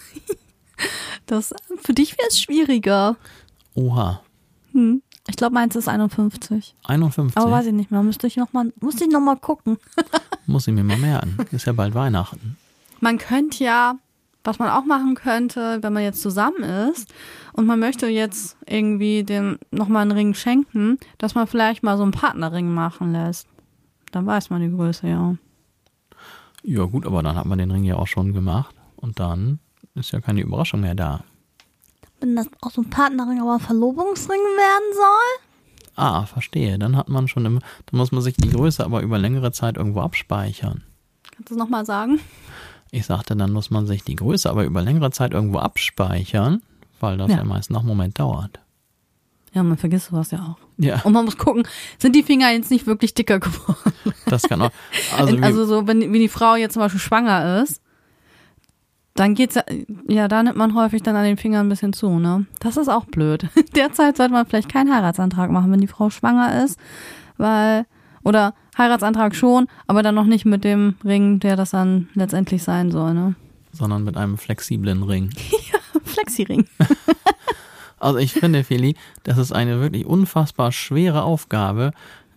[1.25, 1.53] Das,
[1.83, 3.17] für dich wäre es schwieriger.
[3.75, 4.21] Oha.
[4.71, 5.03] Hm.
[5.27, 6.73] Ich glaube, meins ist 51.
[6.85, 7.37] 51.
[7.37, 8.01] Aber weiß ich nicht mehr.
[8.01, 9.77] Müsste ich noch mal, musste ich noch mal gucken.
[10.47, 11.37] Muss ich mir mal merken.
[11.51, 12.57] Ist ja bald Weihnachten.
[12.99, 13.95] Man könnte ja,
[14.43, 17.13] was man auch machen könnte, wenn man jetzt zusammen ist
[17.53, 22.03] und man möchte jetzt irgendwie dem nochmal einen Ring schenken, dass man vielleicht mal so
[22.03, 23.47] einen Partnerring machen lässt.
[24.11, 25.35] Dann weiß man die Größe, ja.
[26.63, 28.75] Ja, gut, aber dann hat man den Ring ja auch schon gemacht.
[28.95, 29.59] Und dann
[29.95, 31.23] ist ja keine Überraschung mehr da.
[32.19, 35.47] Wenn das auch so ein Partnerring, aber ein Verlobungsring werden soll?
[35.95, 36.77] Ah, verstehe.
[36.77, 39.77] Dann hat man schon, im, dann muss man sich die Größe aber über längere Zeit
[39.77, 40.83] irgendwo abspeichern.
[41.31, 42.19] Kannst du es nochmal sagen?
[42.91, 46.61] Ich sagte, dann muss man sich die Größe aber über längere Zeit irgendwo abspeichern,
[46.99, 47.43] weil das ja, Ja.
[47.43, 48.59] meist noch einen Moment dauert.
[49.53, 50.57] Ja, man vergisst sowas ja auch.
[50.77, 51.63] Ja, Und man muss gucken,
[51.97, 53.93] sind die Finger jetzt nicht wirklich dicker geworden?
[54.27, 54.71] das kann auch.
[55.17, 57.81] Also, Also, so, wenn, wenn die Frau jetzt zum Beispiel schwanger ist,
[59.15, 59.63] dann geht's ja,
[60.07, 62.45] ja, da nimmt man häufig dann an den Fingern ein bisschen zu, ne?
[62.59, 63.47] Das ist auch blöd.
[63.75, 66.79] Derzeit sollte man vielleicht keinen Heiratsantrag machen, wenn die Frau schwanger ist,
[67.37, 67.85] weil,
[68.23, 72.91] oder Heiratsantrag schon, aber dann noch nicht mit dem Ring, der das dann letztendlich sein
[72.91, 73.35] soll, ne?
[73.71, 75.29] sondern mit einem flexiblen Ring.
[76.03, 76.65] Flexi-Ring.
[78.01, 81.91] Also ich finde, Feli, das ist eine wirklich unfassbar schwere Aufgabe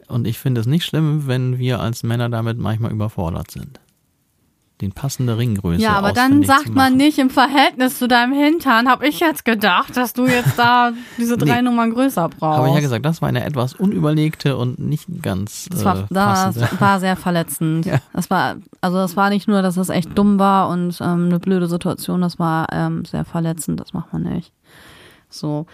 [0.08, 3.78] und ich finde es nicht schlimm, wenn wir als Männer damit manchmal überfordert sind.
[4.82, 9.02] Den passende Ringgröße Ja, aber dann sagt man nicht im Verhältnis zu deinem Hintern, hab
[9.02, 11.62] ich jetzt gedacht, dass du jetzt da diese drei Nee.
[11.62, 12.58] Nummern größer brauchst.
[12.58, 15.94] Aber ich ja gesagt, das war eine etwas unüberlegte und nicht ganz Das äh, war,
[16.10, 16.80] das passende.
[16.80, 17.86] war sehr verletzend.
[17.92, 17.98] Ja.
[18.12, 21.38] Das war, also das war nicht nur, dass es echt dumm war und ähm, eine
[21.38, 24.52] blöde Situation, das war ähm, sehr verletzend, das macht man nicht.
[25.30, 25.66] So.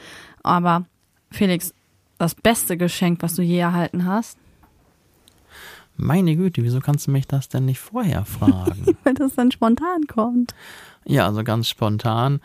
[0.43, 0.85] Aber
[1.31, 1.73] Felix,
[2.19, 4.39] das beste Geschenk, was du je erhalten hast,
[5.99, 8.97] Meine Güte, wieso kannst du mich das denn nicht vorher fragen?
[9.05, 10.55] weil das dann spontan kommt.
[11.05, 12.41] ja, also ganz spontan.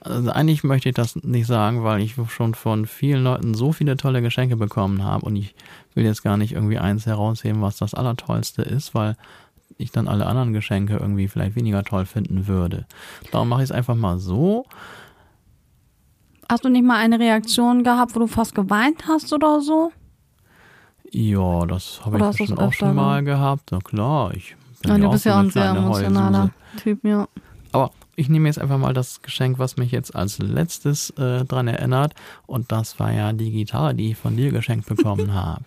[0.00, 3.96] Also eigentlich möchte ich das nicht sagen, weil ich schon von vielen Leuten so viele
[3.96, 5.54] tolle Geschenke bekommen habe und ich
[5.94, 9.16] will jetzt gar nicht irgendwie eins herausheben, was das Allertollste ist, weil
[9.78, 12.86] ich dann alle anderen Geschenke irgendwie vielleicht weniger toll finden würde.
[13.30, 14.66] Darum mache ich es einfach mal so.
[16.48, 19.92] Hast du nicht mal eine Reaktion gehabt, wo du fast geweint hast oder so?
[21.12, 23.70] Ja, das habe ich bestimmt auch schon mal gehabt.
[23.70, 26.50] Na klar, ich bin Ja, du auch bist so ja auch ein sehr emotionaler.
[26.82, 27.28] Typ, ja.
[27.72, 31.68] Aber ich nehme jetzt einfach mal das Geschenk, was mich jetzt als letztes äh, dran
[31.68, 32.14] erinnert.
[32.46, 35.64] Und das war ja die Gitarre, die ich von dir geschenkt bekommen habe.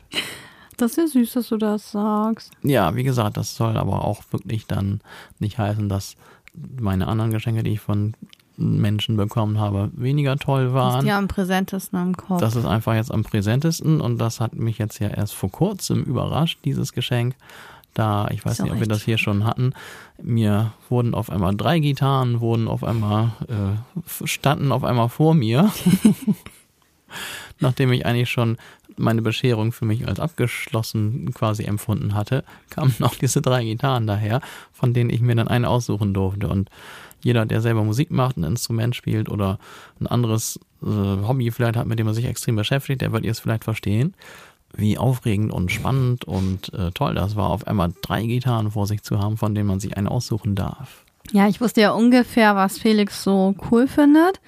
[0.77, 2.51] Das ist ja süß, dass du das sagst.
[2.63, 5.01] Ja, wie gesagt, das soll aber auch wirklich dann
[5.37, 6.15] nicht heißen, dass
[6.79, 8.13] meine anderen Geschenke, die ich von
[8.59, 10.99] Menschen bekommen habe, weniger toll Das waren.
[10.99, 12.39] ist dir am präsentesten im Kopf.
[12.39, 16.03] Das ist einfach jetzt am präsentesten und das hat mich jetzt ja erst vor kurzem
[16.03, 17.35] überrascht, dieses Geschenk.
[17.95, 19.73] Da, ich weiß nicht, ob wir das hier schon hatten,
[20.21, 25.71] mir wurden auf einmal drei Gitarren, wurden auf einmal, äh, standen auf einmal vor mir.
[27.59, 28.57] Nachdem ich eigentlich schon
[28.95, 34.41] meine Bescherung für mich als abgeschlossen quasi empfunden hatte, kamen noch diese drei Gitarren daher,
[34.71, 36.47] von denen ich mir dann eine aussuchen durfte.
[36.47, 36.69] Und
[37.21, 39.59] jeder, der selber Musik macht, ein Instrument spielt oder
[39.99, 43.39] ein anderes äh, Hobby vielleicht hat, mit dem er sich extrem beschäftigt, der wird es
[43.39, 44.13] vielleicht verstehen,
[44.73, 49.03] wie aufregend und spannend und äh, toll das war, auf einmal drei Gitarren vor sich
[49.03, 51.03] zu haben, von denen man sich eine aussuchen darf.
[51.31, 54.39] Ja, ich wusste ja ungefähr, was Felix so cool findet.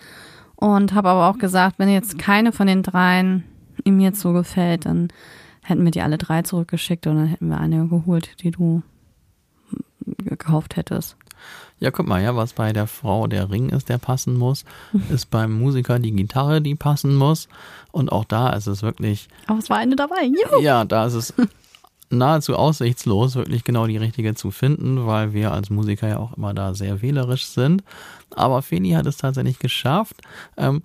[0.56, 3.44] Und habe aber auch gesagt, wenn jetzt keine von den dreien
[3.84, 5.08] ihm jetzt so gefällt, dann
[5.64, 8.84] hätten wir die alle drei zurückgeschickt und dann hätten wir eine geholt, die du
[10.20, 11.18] gekauft hättest.
[11.82, 14.66] Ja, guck mal, ja, was bei der Frau der Ring ist, der passen muss,
[15.10, 17.50] ist beim Musiker die Gitarre, die passen muss.
[17.92, 20.24] Und auch da ist es wirklich, Aber es war eine dabei.
[20.24, 20.62] Juhu.
[20.62, 21.34] ja, da ist es
[22.12, 26.54] nahezu aussichtslos, wirklich genau die richtige zu finden, weil wir als Musiker ja auch immer
[26.54, 27.84] da sehr wählerisch sind.
[28.36, 30.18] Aber Feli hat es tatsächlich geschafft,
[30.58, 30.84] ähm,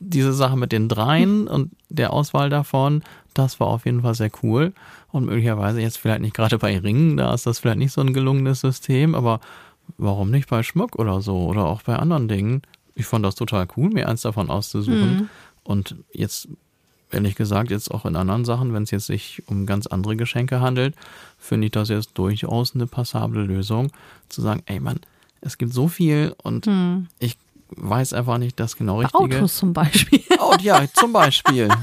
[0.00, 3.02] diese Sache mit den dreien und der Auswahl davon,
[3.34, 4.72] das war auf jeden Fall sehr cool.
[5.10, 8.12] Und möglicherweise jetzt vielleicht nicht gerade bei Ringen, da ist das vielleicht nicht so ein
[8.12, 9.40] gelungenes System, aber
[9.98, 12.62] warum nicht bei Schmuck oder so oder auch bei anderen Dingen?
[12.94, 15.28] Ich fand das total cool, mir eins davon auszusuchen.
[15.62, 16.48] Und jetzt
[17.10, 20.60] ehrlich gesagt jetzt auch in anderen Sachen, wenn es jetzt sich um ganz andere Geschenke
[20.60, 20.94] handelt,
[21.38, 23.90] finde ich das jetzt durchaus eine passable Lösung,
[24.28, 25.00] zu sagen, ey Mann,
[25.40, 27.08] es gibt so viel und hm.
[27.18, 27.38] ich
[27.70, 29.36] weiß einfach nicht das genau richtige.
[29.36, 30.22] Autos zum Beispiel.
[30.40, 31.68] Oh, ja, zum Beispiel.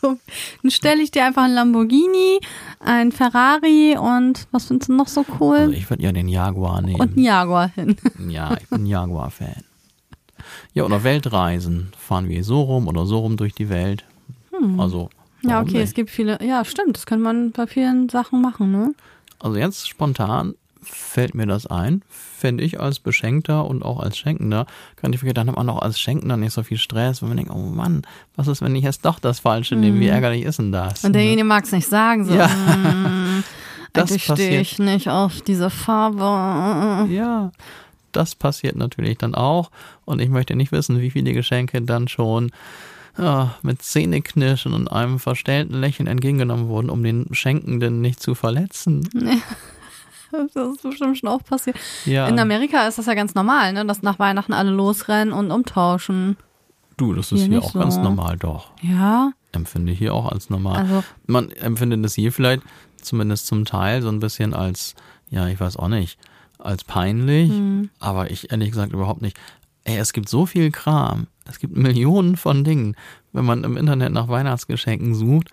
[0.00, 0.18] so,
[0.62, 2.40] dann stelle ich dir einfach ein Lamborghini,
[2.80, 5.56] ein Ferrari und was findest du noch so cool?
[5.56, 7.00] Also ich würde ja den Jaguar nehmen.
[7.00, 7.96] Und einen Jaguar hin.
[8.28, 9.64] Ja, ich bin ein Jaguar-Fan.
[10.74, 11.92] Ja, oder Weltreisen.
[11.96, 14.04] Fahren wir so rum oder so rum durch die Welt.
[14.50, 14.78] Hm.
[14.80, 15.10] Also.
[15.42, 15.82] Ja, okay, nicht?
[15.82, 16.38] es gibt viele.
[16.42, 18.94] Ja, stimmt, das könnte man bei vielen Sachen machen, ne?
[19.38, 20.54] Also jetzt spontan
[20.86, 22.02] fällt mir das ein.
[22.08, 26.36] Fände ich als Beschenkter und auch als Schenkender, kann ich hat man auch als Schenkender
[26.36, 28.02] nicht so viel Stress, wenn man denkt, oh Mann,
[28.36, 30.00] was ist, wenn ich jetzt doch das Falsche nehme?
[30.00, 30.12] Wie mhm.
[30.12, 31.04] ärgerlich ist denn das?
[31.04, 32.34] Und derjenige mag es nicht sagen, so.
[32.34, 32.48] Ja.
[32.48, 33.44] Mm,
[33.92, 37.12] das stehe ich nicht auf diese Farbe.
[37.12, 37.50] Ja,
[38.12, 39.70] das passiert natürlich dann auch.
[40.04, 42.50] Und ich möchte nicht wissen, wie viele Geschenke dann schon
[43.18, 49.08] ja, mit Zähneknirschen und einem verstellten Lächeln entgegengenommen wurden, um den Schenkenden nicht zu verletzen.
[50.54, 51.76] Das ist bestimmt schon auch passiert.
[52.04, 52.26] Ja.
[52.28, 53.84] In Amerika ist das ja ganz normal, ne?
[53.86, 56.36] dass nach Weihnachten alle losrennen und umtauschen.
[56.96, 57.78] Du, das ist hier, hier auch so.
[57.78, 58.70] ganz normal, doch.
[58.80, 59.32] Ja.
[59.52, 60.78] Empfinde ich hier auch als normal.
[60.78, 62.62] Also, Man empfindet es hier vielleicht
[63.00, 64.94] zumindest zum Teil so ein bisschen als,
[65.28, 66.18] ja, ich weiß auch nicht,
[66.58, 67.90] als peinlich, mhm.
[68.00, 69.38] aber ich ehrlich gesagt überhaupt nicht.
[69.84, 71.28] Ey, es gibt so viel Kram.
[71.48, 72.96] Es gibt Millionen von Dingen.
[73.32, 75.50] Wenn man im Internet nach Weihnachtsgeschenken sucht,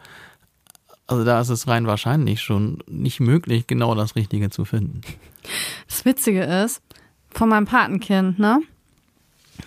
[1.08, 5.02] also da ist es rein wahrscheinlich schon nicht möglich, genau das Richtige zu finden.
[5.88, 6.82] Das Witzige ist,
[7.32, 8.62] von meinem Patenkind, ne?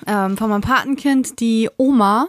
[0.07, 2.29] Ähm, von meinem Patenkind, die Oma,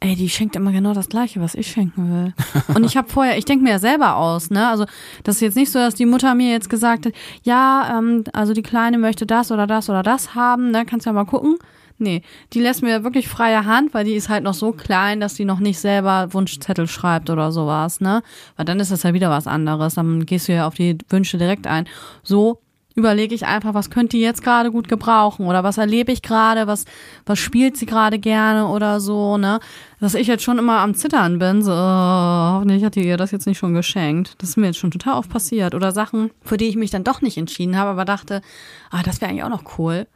[0.00, 2.34] ey, die schenkt immer genau das Gleiche, was ich schenken will.
[2.74, 4.68] Und ich habe vorher, ich denke mir ja selber aus, ne?
[4.68, 4.86] Also
[5.22, 8.52] das ist jetzt nicht so, dass die Mutter mir jetzt gesagt hat, ja, ähm, also
[8.52, 10.84] die Kleine möchte das oder das oder das haben, ne?
[10.84, 11.58] Kannst ja mal gucken.
[11.98, 15.34] Nee, die lässt mir wirklich freie Hand, weil die ist halt noch so klein, dass
[15.34, 18.22] die noch nicht selber Wunschzettel schreibt oder sowas, ne?
[18.56, 19.94] Weil dann ist das ja wieder was anderes.
[19.94, 21.86] Dann gehst du ja auf die Wünsche direkt ein.
[22.24, 22.60] So
[22.96, 26.66] überlege ich einfach, was könnte die jetzt gerade gut gebrauchen oder was erlebe ich gerade,
[26.66, 26.84] was,
[27.26, 29.60] was spielt sie gerade gerne oder so, ne?
[30.00, 33.30] Dass ich jetzt schon immer am Zittern bin, so, oh, hoffentlich hat die ihr das
[33.30, 34.34] jetzt nicht schon geschenkt.
[34.38, 35.74] Das ist mir jetzt schon total oft passiert.
[35.74, 38.42] Oder Sachen, für die ich mich dann doch nicht entschieden habe, aber dachte,
[38.90, 40.06] ah, das wäre eigentlich auch noch cool.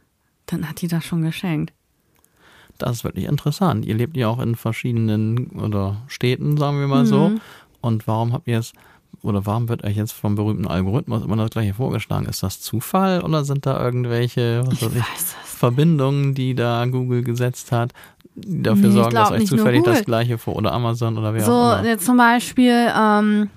[0.49, 1.73] Dann hat die das schon geschenkt.
[2.79, 3.85] Das ist wirklich interessant.
[3.85, 7.07] Ihr lebt ja auch in verschiedenen oder Städten, sagen wir mal mhm.
[7.07, 7.31] so.
[7.81, 8.73] Und warum habt ihr es
[9.21, 12.25] oder warum wird euch jetzt vom berühmten Algorithmus immer das gleiche vorgeschlagen?
[12.25, 15.03] Ist das Zufall oder sind da irgendwelche weiß ich,
[15.43, 17.91] Verbindungen, die da Google gesetzt hat,
[18.35, 21.51] die dafür nee, sorgen, dass euch zufällig das gleiche vor oder Amazon oder wer so,
[21.51, 21.97] auch immer?
[21.97, 23.49] So, zum Beispiel ähm,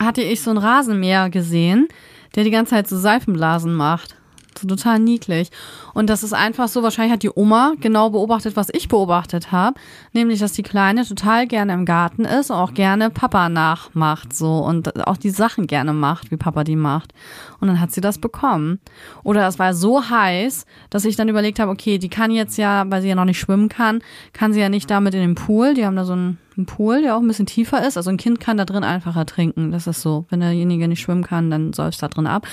[0.00, 1.88] hatte ich so ein Rasenmäher gesehen,
[2.36, 4.14] der die ganze Zeit so Seifenblasen macht
[4.54, 5.50] total niedlich.
[5.92, 9.78] Und das ist einfach so, wahrscheinlich hat die Oma genau beobachtet, was ich beobachtet habe,
[10.12, 14.58] nämlich, dass die Kleine total gerne im Garten ist und auch gerne Papa nachmacht so
[14.58, 17.12] und auch die Sachen gerne macht, wie Papa die macht.
[17.60, 18.80] Und dann hat sie das bekommen.
[19.22, 22.84] Oder es war so heiß, dass ich dann überlegt habe, okay, die kann jetzt ja,
[22.88, 24.00] weil sie ja noch nicht schwimmen kann,
[24.32, 25.74] kann sie ja nicht damit in den Pool.
[25.74, 27.96] Die haben da so einen, Pool, der auch ein bisschen tiefer ist.
[27.96, 29.72] Also ein Kind kann da drin einfach ertrinken.
[29.72, 30.26] Das ist so.
[30.28, 32.46] Wenn derjenige nicht schwimmen kann, dann säuft da drin ab.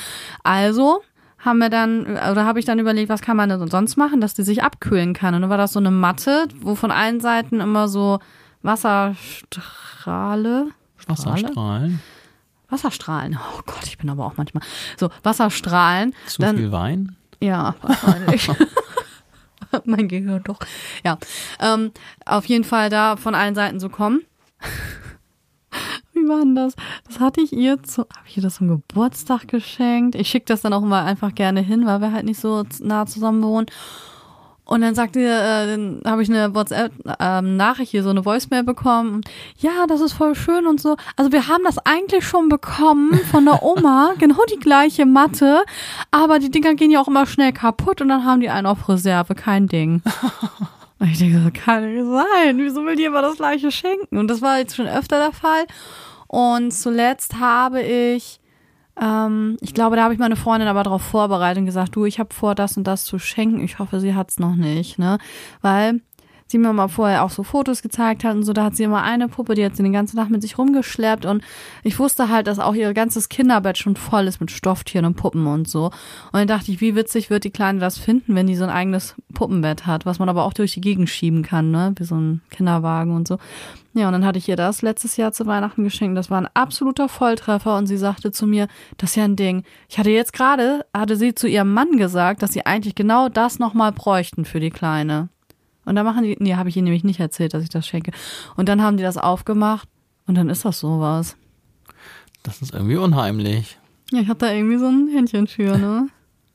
[0.44, 1.02] Also
[1.44, 4.34] haben wir dann, oder habe ich dann überlegt, was kann man denn sonst machen, dass
[4.34, 5.36] die sich abkühlen kann.
[5.36, 8.20] Und dann war das so eine Matte, wo von allen Seiten immer so
[8.62, 10.68] Wasserstrahle.
[11.08, 12.00] Wasserstrahlen.
[12.70, 13.38] Wasserstrahlen.
[13.38, 14.64] Oh Gott, ich bin aber auch manchmal.
[14.98, 16.14] So, Wasserstrahlen.
[16.28, 17.16] Zu dann, viel Wein?
[17.40, 18.50] Ja, wahrscheinlich.
[19.86, 20.60] mein Gehirn doch.
[21.04, 21.18] Ja.
[21.60, 21.92] Ähm,
[22.26, 24.22] auf jeden Fall da von allen Seiten so kommen.
[26.22, 26.76] Wie war denn das?
[27.08, 30.16] Das hatte ich ihr zu, habe ich ihr das zum Geburtstag geschenkt?
[30.16, 33.06] Ich schicke das dann auch immer einfach gerne hin, weil wir halt nicht so nah
[33.06, 33.68] zusammen wohnen.
[34.72, 39.20] Und dann sagte, äh, dann habe ich eine WhatsApp-Nachricht ähm, hier, so eine Voicemail bekommen.
[39.58, 40.96] Ja, das ist voll schön und so.
[41.18, 45.66] Also wir haben das eigentlich schon bekommen von der Oma, genau die gleiche Matte,
[46.12, 48.88] aber die Dinger gehen ja auch immer schnell kaputt und dann haben die einen auf
[48.88, 50.04] Reserve, kein Ding.
[51.00, 52.58] Und ich denke, so kann nicht sein.
[52.58, 54.18] Wieso will die immer das gleiche schenken?
[54.18, 55.66] Und das war jetzt schon öfter der Fall.
[56.32, 58.40] Und zuletzt habe ich,
[58.98, 62.20] ähm, ich glaube, da habe ich meine Freundin aber darauf vorbereitet und gesagt, du, ich
[62.20, 63.60] habe vor, das und das zu schenken.
[63.60, 65.18] Ich hoffe, sie hat es noch nicht, ne?
[65.62, 66.00] Weil
[66.52, 69.02] sie mir mal vorher auch so Fotos gezeigt hat und so, da hat sie immer
[69.02, 71.44] eine Puppe, die hat sie den ganzen Tag mit sich rumgeschleppt und
[71.84, 75.48] ich wusste halt, dass auch ihr ganzes Kinderbett schon voll ist mit Stofftieren und Puppen
[75.48, 75.86] und so.
[75.86, 78.70] Und dann dachte ich, wie witzig wird die Kleine das finden, wenn die so ein
[78.70, 82.16] eigenes Puppenbett hat, was man aber auch durch die Gegend schieben kann, ne, wie so
[82.16, 83.38] ein Kinderwagen und so.
[83.94, 86.18] Ja, und dann hatte ich ihr das letztes Jahr zu Weihnachten geschenkt.
[86.18, 89.64] Das war ein absoluter Volltreffer und sie sagte zu mir, das ist ja ein Ding.
[89.90, 93.60] Ich hatte jetzt gerade, hatte sie zu ihrem Mann gesagt, dass sie eigentlich genau das
[93.60, 95.28] nochmal bräuchten für die Kleine.
[95.86, 98.12] Und dann machen die, nee, habe ich ihnen nämlich nicht erzählt, dass ich das schenke.
[98.56, 99.88] Und dann haben die das aufgemacht
[100.28, 101.36] und dann ist das sowas.
[102.44, 103.78] Das ist irgendwie unheimlich.
[104.12, 106.10] Ja, ich habe da irgendwie so ein Händchen für, ne?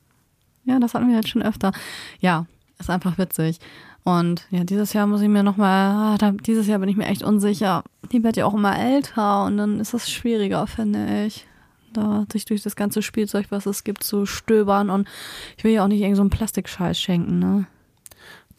[0.65, 1.71] ja, das hatten wir jetzt schon öfter.
[2.19, 2.45] Ja,
[2.79, 3.59] ist einfach witzig.
[4.03, 7.23] Und ja, dieses Jahr muss ich mir nochmal, ah, dieses Jahr bin ich mir echt
[7.23, 7.83] unsicher.
[8.11, 11.45] Die wird ja auch immer älter und dann ist das schwieriger, finde ich.
[11.91, 15.09] Da sich durch das ganze Spielzeug, was es gibt, zu stöbern und
[15.57, 17.65] ich will ja auch nicht irgend so einen Plastikscheiß schenken, ne?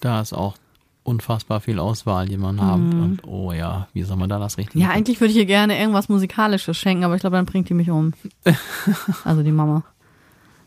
[0.01, 0.55] Da ist auch
[1.03, 2.79] unfassbar viel Auswahl, die man hat.
[2.79, 3.03] Mhm.
[3.03, 5.79] Und oh ja, wie soll man da das richtig Ja, eigentlich würde ich ihr gerne
[5.79, 8.13] irgendwas Musikalisches schenken, aber ich glaube, dann bringt die mich um.
[9.25, 9.85] also die Mama.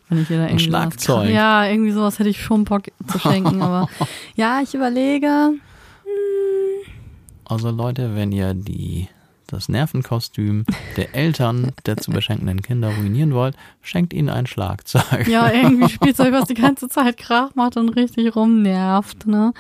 [0.10, 1.30] Wenn ich ihr da irgendwie sowas- Schlagzeug.
[1.30, 3.88] Ja, irgendwie sowas hätte ich schon Bock zu schenken, aber
[4.36, 5.52] ja, ich überlege.
[7.46, 9.08] Also Leute, wenn ihr die
[9.52, 10.66] das Nervenkostüm
[10.98, 15.28] der Eltern der zu beschenkenden Kinder ruinieren wollt, schenkt ihnen ein Schlagzeug.
[15.28, 19.54] Ja, irgendwie Spielzeug, was die ganze Zeit Krach macht und richtig rumnervt, ne?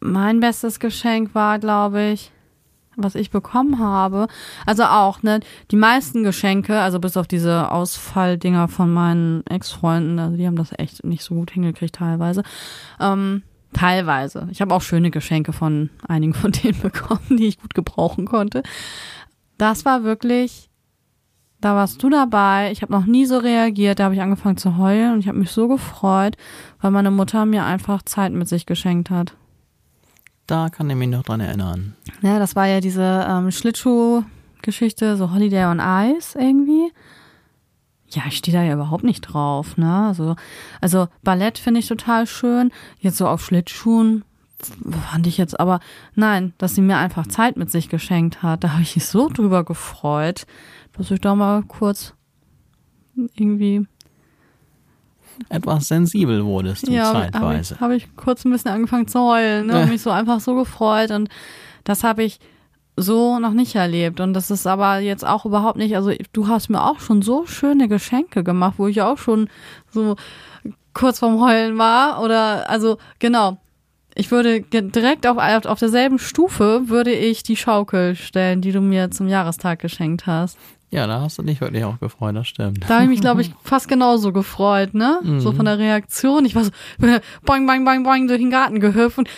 [0.00, 2.30] Mein bestes Geschenk war, glaube ich,
[2.96, 4.28] was ich bekommen habe.
[4.64, 5.40] Also auch, ne?
[5.70, 10.70] Die meisten Geschenke, also bis auf diese Ausfalldinger von meinen Ex-Freunden, also die haben das
[10.76, 12.42] echt nicht so gut hingekriegt teilweise.
[13.00, 13.42] Ähm,
[13.76, 14.48] teilweise.
[14.50, 18.62] Ich habe auch schöne Geschenke von einigen von denen bekommen, die ich gut gebrauchen konnte.
[19.58, 20.70] Das war wirklich
[21.60, 22.70] da warst du dabei.
[22.70, 23.98] Ich habe noch nie so reagiert.
[23.98, 26.36] Da habe ich angefangen zu heulen und ich habe mich so gefreut,
[26.80, 29.34] weil meine Mutter mir einfach Zeit mit sich geschenkt hat.
[30.46, 31.96] Da kann ich mich noch dran erinnern.
[32.22, 36.92] Ja, das war ja diese ähm, Schlittschuh-Geschichte, so Holiday on Ice irgendwie.
[38.10, 40.06] Ja, ich stehe da ja überhaupt nicht drauf, ne?
[40.06, 40.36] Also,
[40.80, 42.70] also Ballett finde ich total schön.
[43.00, 44.24] Jetzt so auf Schlittschuhen
[45.10, 45.80] fand ich jetzt aber,
[46.14, 48.64] nein, dass sie mir einfach Zeit mit sich geschenkt hat.
[48.64, 50.46] Da habe ich mich so drüber gefreut,
[50.96, 52.14] dass ich da mal kurz
[53.34, 53.86] irgendwie
[55.48, 57.74] Etwas sensibel wurdest du ja, habe zeitweise.
[57.74, 59.66] ich, hab ich kurz ein bisschen angefangen zu heulen.
[59.66, 59.82] Ne?
[59.82, 61.10] Und mich so einfach so gefreut.
[61.10, 61.28] Und
[61.84, 62.40] das habe ich
[62.96, 64.20] so noch nicht erlebt.
[64.20, 65.94] Und das ist aber jetzt auch überhaupt nicht.
[65.96, 69.48] Also, du hast mir auch schon so schöne Geschenke gemacht, wo ich auch schon
[69.90, 70.16] so
[70.94, 72.22] kurz vorm Heulen war.
[72.22, 73.58] Oder, also, genau.
[74.18, 79.10] Ich würde direkt auf, auf derselben Stufe würde ich die Schaukel stellen, die du mir
[79.10, 80.58] zum Jahrestag geschenkt hast.
[80.96, 82.82] Ja, da hast du dich wirklich auch gefreut, das stimmt.
[82.88, 85.20] Da habe ich mich, glaube ich, fast genauso gefreut, ne?
[85.40, 86.46] So von der Reaktion.
[86.46, 86.70] Ich war so,
[87.44, 89.28] boing, boing, boing, boing, durch den Garten gehüpft und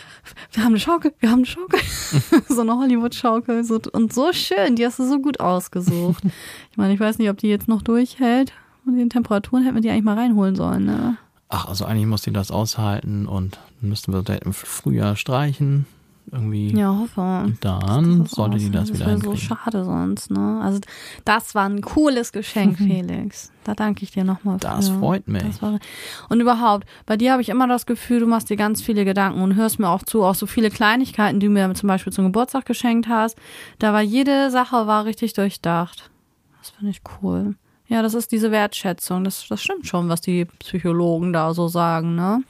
[0.53, 1.81] wir haben eine Schaukel, wir haben eine Schaukel.
[2.49, 3.65] so eine Hollywood-Schaukel.
[3.65, 6.23] So, und so schön, die hast du so gut ausgesucht.
[6.71, 8.53] ich meine, ich weiß nicht, ob die jetzt noch durchhält.
[8.87, 11.17] Und den Temperaturen hätten wir die eigentlich mal reinholen sollen, ne?
[11.49, 15.87] Ach, also eigentlich musst du das aushalten und dann müssten wir das im Frühjahr streichen.
[16.31, 16.77] Irgendwie.
[16.77, 17.21] Ja, hoffe.
[17.21, 18.75] Und dann Das sollte die aussieht.
[18.75, 20.61] das wieder wäre so schade sonst, ne?
[20.63, 20.81] Also,
[21.25, 23.51] das war ein cooles Geschenk, Felix.
[23.65, 24.67] Da danke ich dir nochmal für.
[24.67, 25.43] Das freut mich.
[25.43, 25.81] Das
[26.29, 29.43] und überhaupt, bei dir habe ich immer das Gefühl, du machst dir ganz viele Gedanken
[29.43, 32.25] und hörst mir auch zu, auch so viele Kleinigkeiten, die du mir zum Beispiel zum
[32.27, 33.37] Geburtstag geschenkt hast.
[33.79, 36.11] Da war jede Sache war richtig durchdacht.
[36.59, 37.55] Das finde ich cool.
[37.89, 39.25] Ja, das ist diese Wertschätzung.
[39.25, 42.43] Das, das stimmt schon, was die Psychologen da so sagen, ne?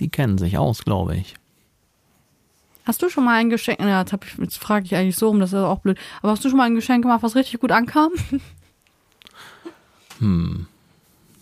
[0.00, 1.34] Die kennen sich aus, glaube ich.
[2.84, 5.30] Hast du schon mal ein Geschenk, ja, jetzt, hab ich, jetzt frage ich eigentlich so
[5.30, 7.60] um, das ist auch blöd, aber hast du schon mal ein Geschenk gemacht, was richtig
[7.60, 8.12] gut ankam?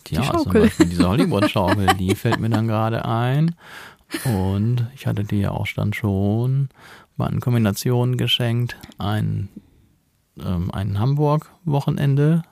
[0.09, 0.61] Ja, zum Schaukel.
[0.63, 3.55] Beispiel diese Hollywood-Schaukel, die fällt mir dann gerade ein.
[4.25, 6.69] Und ich hatte dir ja auch dann schon
[7.17, 9.49] mal in Kombination geschenkt, ein,
[10.39, 12.43] ähm, ein Hamburg-Wochenende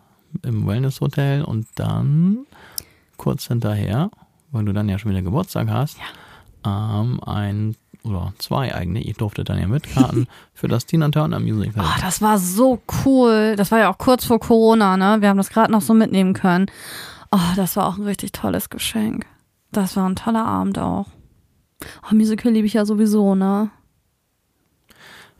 [0.43, 2.45] im Wellness-Hotel und dann
[3.17, 4.09] kurz hinterher,
[4.51, 5.97] weil du dann ja schon wieder Geburtstag hast,
[6.65, 11.83] ähm, ein oder zwei eigentlich, ich durfte dann ja mitkarten für das Tina Turner Musical.
[11.85, 13.55] Oh, das war so cool.
[13.55, 15.17] Das war ja auch kurz vor Corona, ne?
[15.21, 16.65] Wir haben das gerade noch so mitnehmen können.
[17.31, 19.25] Oh, das war auch ein richtig tolles Geschenk.
[19.71, 21.07] Das war ein toller Abend auch.
[22.03, 23.69] Oh, Musical liebe ich ja sowieso, ne?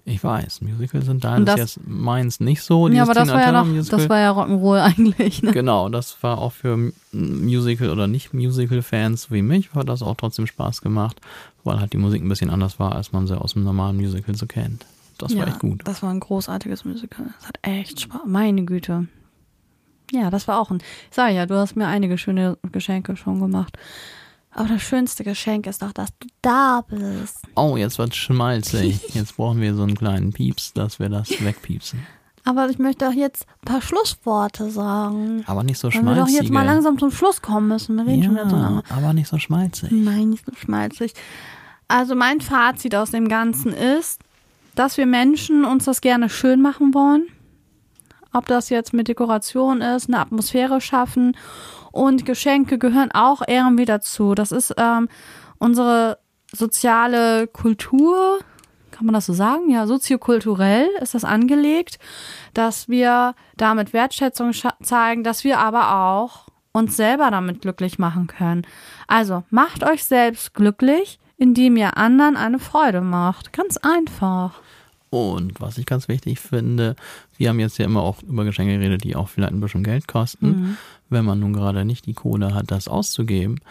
[0.04, 2.88] Ich weiß, Musicals sind da Und das jetzt meins nicht so.
[2.88, 5.52] ja, aber das war ja noch, das war ja Rock'n'Roll eigentlich, ne?
[5.52, 10.82] Genau, das war auch für Musical- oder Nicht-Musical-Fans wie mich, hat das auch trotzdem Spaß
[10.82, 11.22] gemacht,
[11.64, 14.36] weil halt die Musik ein bisschen anders war, als man sie aus dem normalen Musical
[14.36, 14.86] so kennt.
[15.18, 15.82] Das war echt gut.
[15.86, 17.28] Das war ein großartiges Musical.
[17.40, 18.22] Das hat echt Spaß.
[18.26, 19.08] Meine Güte.
[20.12, 20.82] Ja, das war auch ein.
[21.12, 23.78] Sag ja, du hast mir einige schöne Geschenke schon gemacht.
[24.54, 27.40] Aber das schönste Geschenk ist doch, dass du da bist.
[27.56, 29.14] Oh, jetzt wird's schmalzig.
[29.14, 32.06] Jetzt brauchen wir so einen kleinen Pieps, dass wir das wegpiepsen.
[32.44, 35.44] Aber ich möchte auch jetzt ein paar Schlussworte sagen.
[35.48, 36.36] Aber nicht so Weil wir doch schmalzig.
[36.42, 37.96] jetzt mal langsam zum Schluss kommen müssen.
[37.98, 38.84] Wir reden schon wieder so Ja, lange.
[38.90, 39.92] aber nicht so schmalzig.
[39.92, 41.14] Nein, nicht so schmalzig.
[41.88, 44.22] Also mein Fazit aus dem Ganzen ist,
[44.76, 47.28] dass wir Menschen uns das gerne schön machen wollen.
[48.34, 51.36] Ob das jetzt mit Dekoration ist, eine Atmosphäre schaffen.
[51.92, 54.34] Und Geschenke gehören auch irgendwie dazu.
[54.34, 55.10] Das ist ähm,
[55.60, 56.18] unsere
[56.54, 58.40] soziale Kultur,
[59.02, 59.72] kann man das so sagen?
[59.72, 61.98] Ja, soziokulturell ist das angelegt,
[62.54, 64.52] dass wir damit Wertschätzung
[64.84, 68.62] zeigen, dass wir aber auch uns selber damit glücklich machen können.
[69.08, 73.54] Also macht euch selbst glücklich, indem ihr anderen eine Freude macht.
[73.54, 74.62] Ganz einfach.
[75.10, 76.96] Und was ich ganz wichtig finde,
[77.40, 80.08] wir haben jetzt ja immer auch über Geschenke geredet, die auch vielleicht ein bisschen Geld
[80.08, 80.48] kosten.
[80.48, 80.78] Mhm.
[81.10, 83.62] Wenn man nun gerade nicht die Kohle hat, das auszugeben,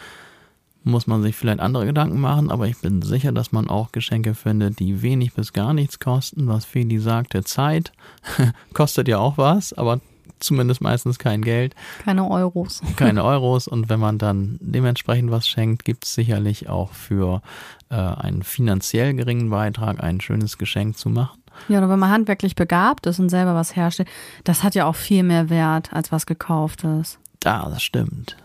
[0.83, 4.35] muss man sich vielleicht andere Gedanken machen, aber ich bin sicher, dass man auch Geschenke
[4.35, 6.49] findet, die wenig bis gar nichts kosten.
[6.49, 7.93] Was Feli sagte, Zeit
[8.75, 10.01] kostet ja auch was, aber
[10.39, 11.75] zumindest meistens kein Geld.
[12.05, 12.83] Keine Euros.
[12.97, 13.69] Keine Euros.
[13.69, 17.43] Und wenn man dann dementsprechend was schenkt, gibt es sicherlich auch für
[17.91, 21.41] äh, einen finanziell geringen Beitrag ein schönes Geschenk zu machen.
[21.69, 24.09] Ja, oder wenn man handwerklich begabt ist und selber was herstellt,
[24.45, 27.19] das hat ja auch viel mehr Wert als was gekauftes.
[27.41, 28.37] Da, das stimmt.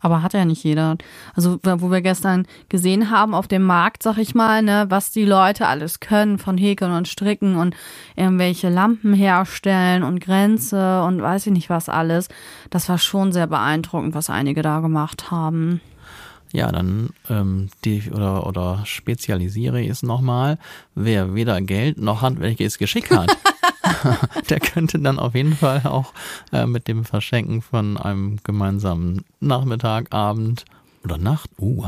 [0.00, 0.96] Aber hat ja nicht jeder.
[1.34, 5.24] Also, wo wir gestern gesehen haben auf dem Markt, sag ich mal, ne, was die
[5.24, 7.74] Leute alles können von Häkeln und Stricken und
[8.14, 12.28] irgendwelche Lampen herstellen und Grenze und weiß ich nicht was alles.
[12.70, 15.80] Das war schon sehr beeindruckend, was einige da gemacht haben.
[16.52, 20.58] Ja, dann ähm, die oder oder spezialisiere ich es nochmal,
[20.94, 23.36] wer weder Geld noch handwerkliches Geschick hat.
[24.50, 26.12] der könnte dann auf jeden Fall auch
[26.52, 30.64] äh, mit dem Verschenken von einem gemeinsamen Nachmittag, Abend
[31.04, 31.84] oder Nacht, uh,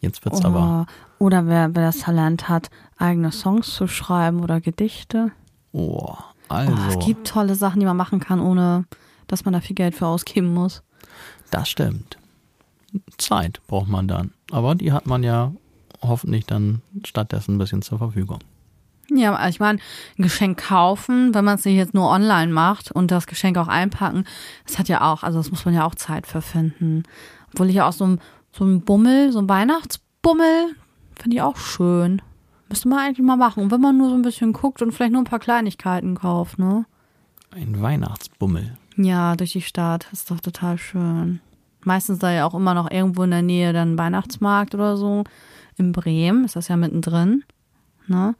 [0.00, 0.86] jetzt wird's oh, aber.
[1.18, 5.30] Oder wer, wer das Talent hat, eigene Songs zu schreiben oder Gedichte.
[5.72, 6.14] Oh,
[6.48, 6.72] also.
[6.72, 8.84] Oh, es gibt tolle Sachen, die man machen kann, ohne
[9.28, 10.82] dass man da viel Geld für ausgeben muss.
[11.50, 12.18] Das stimmt.
[13.18, 14.32] Zeit braucht man dann.
[14.50, 15.52] Aber die hat man ja
[16.00, 18.40] hoffentlich dann stattdessen ein bisschen zur Verfügung.
[19.10, 19.78] Ja, ich meine,
[20.18, 23.68] ein Geschenk kaufen, wenn man es nicht jetzt nur online macht und das Geschenk auch
[23.68, 24.24] einpacken,
[24.66, 27.02] das hat ja auch, also das muss man ja auch Zeit für finden.
[27.52, 28.20] Obwohl ich ja auch so ein,
[28.52, 30.74] so ein Bummel, so ein Weihnachtsbummel,
[31.20, 32.22] finde ich auch schön.
[32.68, 33.64] Müsste man eigentlich mal machen.
[33.64, 36.58] Und wenn man nur so ein bisschen guckt und vielleicht nur ein paar Kleinigkeiten kauft,
[36.58, 36.86] ne?
[37.50, 38.78] Ein Weihnachtsbummel.
[38.96, 40.06] Ja, durch die Stadt.
[40.10, 41.40] Ist doch total schön.
[41.84, 45.24] Meistens da ja auch immer noch irgendwo in der Nähe dann Weihnachtsmarkt oder so.
[45.76, 47.44] In Bremen ist das ja mittendrin.
[48.06, 48.34] Ne?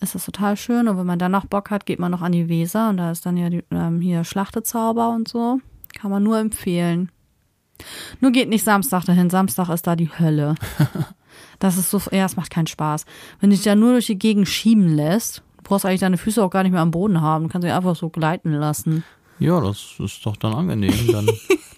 [0.00, 0.88] ist das total schön.
[0.88, 3.10] Und wenn man dann noch Bock hat, geht man noch an die Weser und da
[3.10, 5.60] ist dann ja die, ähm, hier Schlachtezauber und so.
[5.94, 7.10] Kann man nur empfehlen.
[8.20, 9.30] Nur geht nicht Samstag dahin.
[9.30, 10.54] Samstag ist da die Hölle.
[11.58, 13.04] Das ist so, ja, es macht keinen Spaß.
[13.40, 16.42] Wenn du dich da nur durch die Gegend schieben lässt, du brauchst eigentlich deine Füße
[16.42, 17.44] auch gar nicht mehr am Boden haben.
[17.44, 19.04] Du kannst sie einfach so gleiten lassen.
[19.38, 20.94] Ja, das ist doch dann angenehm.
[21.10, 21.26] Dann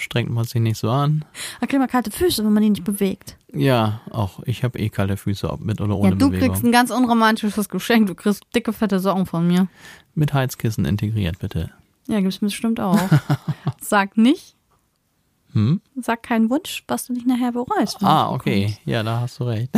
[0.00, 1.24] strengt man sich nicht so an.
[1.60, 3.36] Da kriegt man kalte Füße, wenn man die nicht bewegt.
[3.52, 6.48] Ja, auch ich habe eh kalte Füße, ob mit oder ohne Ja, du Bewegung.
[6.48, 8.06] kriegst ein ganz unromantisches Geschenk.
[8.06, 9.68] Du kriegst dicke, fette Socken von mir.
[10.14, 11.70] Mit Heizkissen integriert, bitte.
[12.08, 12.98] Ja, gibt's bestimmt auch.
[13.80, 14.56] Sag nicht.
[15.52, 15.80] Hm?
[16.00, 17.98] Sag keinen Wunsch, was du nicht nachher bereust.
[18.02, 18.76] Ah, okay.
[18.84, 19.70] Ja, da hast du recht.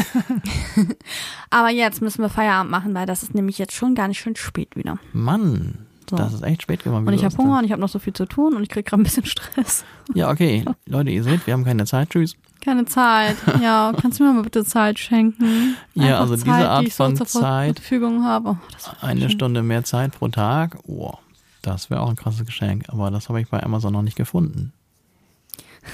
[1.51, 4.37] Aber jetzt müssen wir Feierabend machen, weil das ist nämlich jetzt schon gar nicht schön
[4.37, 4.99] spät wieder.
[5.13, 6.17] Mann, so.
[6.17, 7.07] Das ist echt spät geworden.
[7.07, 8.85] Und ich habe Hunger und ich habe noch so viel zu tun und ich kriege
[8.85, 9.85] gerade ein bisschen Stress.
[10.15, 10.65] Ja, okay.
[10.87, 12.11] Leute, ihr seht, wir haben keine Zeit.
[12.11, 12.37] Tschüss.
[12.61, 13.37] Keine Zeit.
[13.61, 15.75] Ja, kannst du mir mal bitte Zeit schenken?
[15.97, 17.81] Einfach ja, also Zeit, diese Art die von so Zeit.
[17.81, 18.57] Verfügung habe.
[18.61, 19.31] Oh, eine schön.
[19.31, 20.79] Stunde mehr Zeit pro Tag.
[20.87, 21.15] Oh,
[21.63, 22.85] das wäre auch ein krasses Geschenk.
[22.89, 24.73] Aber das habe ich bei Amazon noch nicht gefunden.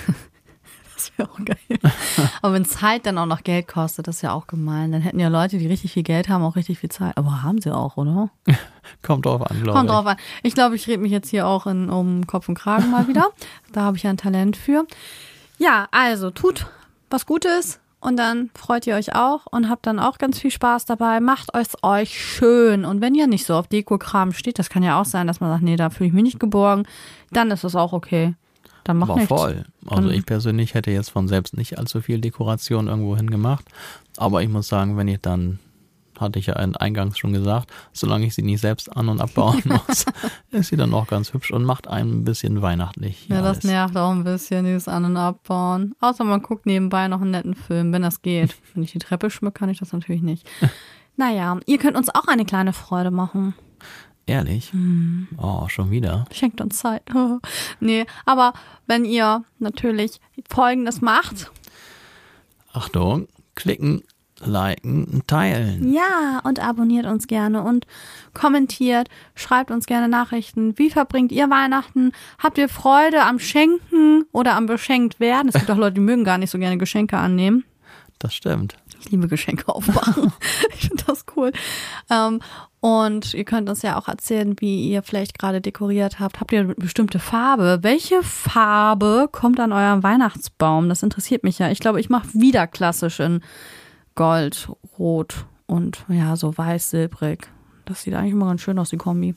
[0.99, 1.79] Das wäre auch geil.
[2.43, 4.91] Aber wenn Zeit dann auch noch Geld kostet, das ist ja auch gemein.
[4.91, 7.17] Dann hätten ja Leute, die richtig viel Geld haben, auch richtig viel Zeit.
[7.17, 8.31] Aber haben sie auch, oder?
[9.03, 10.17] Kommt drauf an, glaube Kommt drauf an.
[10.43, 13.31] Ich glaube, ich rede mich jetzt hier auch in, um Kopf und Kragen mal wieder.
[13.73, 14.87] da habe ich ja ein Talent für.
[15.59, 16.67] Ja, also tut
[17.11, 20.85] was Gutes und dann freut ihr euch auch und habt dann auch ganz viel Spaß
[20.85, 21.21] dabei.
[21.21, 22.85] Macht es euch schön.
[22.85, 25.51] Und wenn ihr nicht so auf Deko-Kram steht, das kann ja auch sein, dass man
[25.51, 26.85] sagt, nee, da fühle ich mich nicht geborgen,
[27.33, 28.35] dann ist das auch okay.
[28.85, 29.35] Dann macht aber nichts.
[29.35, 29.65] voll.
[29.87, 33.67] Also ich persönlich hätte jetzt von selbst nicht allzu viel Dekoration irgendwo hin gemacht.
[34.17, 35.59] Aber ich muss sagen, wenn ich dann,
[36.21, 40.07] hatte ich ja eingangs schon gesagt, solange ich sie nicht selbst an- und abbauen muss,
[40.51, 43.29] ist sie dann auch ganz hübsch und macht einen ein bisschen weihnachtlich.
[43.29, 45.95] Ja, das nervt auch ein bisschen, dieses An- und Abbauen.
[46.01, 48.57] Außer man guckt nebenbei noch einen netten Film, wenn das geht.
[48.75, 50.49] Wenn ich die Treppe schmücke, kann ich das natürlich nicht.
[51.17, 53.55] Naja, ihr könnt uns auch eine kleine Freude machen.
[54.27, 54.73] Ehrlich?
[54.73, 55.27] Hm.
[55.39, 56.27] Oh, schon wieder.
[56.33, 57.03] Schenkt uns Zeit.
[57.81, 58.53] nee, aber
[58.87, 61.51] wenn ihr natürlich Folgendes macht.
[62.73, 64.03] Achtung, klicken,
[64.45, 65.93] liken, teilen.
[65.93, 67.87] Ja, und abonniert uns gerne und
[68.35, 70.79] kommentiert, schreibt uns gerne Nachrichten.
[70.79, 72.13] Wie verbringt ihr Weihnachten?
[72.39, 75.49] Habt ihr Freude am Schenken oder am beschenkt werden?
[75.49, 77.65] Es gibt auch Leute, die mögen gar nicht so gerne Geschenke annehmen.
[78.19, 78.77] Das stimmt.
[79.01, 80.33] Ich liebe Geschenke aufmachen.
[80.75, 81.53] ich finde das cool.
[82.11, 82.41] Ähm,
[82.81, 86.41] und ihr könnt uns ja auch erzählen, wie ihr vielleicht gerade dekoriert habt.
[86.41, 87.79] Habt ihr eine bestimmte Farbe?
[87.83, 90.89] Welche Farbe kommt an eurem Weihnachtsbaum?
[90.89, 91.71] Das interessiert mich ja.
[91.71, 93.41] Ich glaube, ich mache wieder klassisch in
[94.19, 97.47] Gold, Rot und ja, so weiß, silbrig.
[97.85, 99.37] Das sieht eigentlich immer ganz schön aus, die Kombi.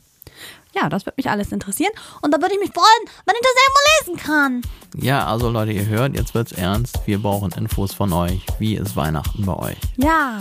[0.74, 1.92] Ja, das würde mich alles interessieren.
[2.20, 2.84] Und da würde ich mich freuen,
[3.24, 4.62] wenn ich das irgendwo lesen kann.
[5.00, 6.98] Ja, also Leute, ihr hört, jetzt wird's ernst.
[7.06, 8.44] Wir brauchen Infos von euch.
[8.58, 9.78] Wie ist Weihnachten bei euch?
[9.98, 10.40] Ja.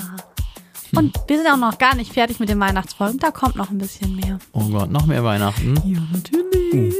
[0.96, 3.20] Und wir sind auch noch gar nicht fertig mit den Weihnachtsfolgen.
[3.20, 4.40] Da kommt noch ein bisschen mehr.
[4.54, 5.76] Oh Gott, noch mehr Weihnachten?
[5.86, 6.96] Ja, natürlich.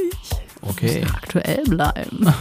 [0.60, 1.04] Okay.
[1.12, 2.32] Aktuell bleiben.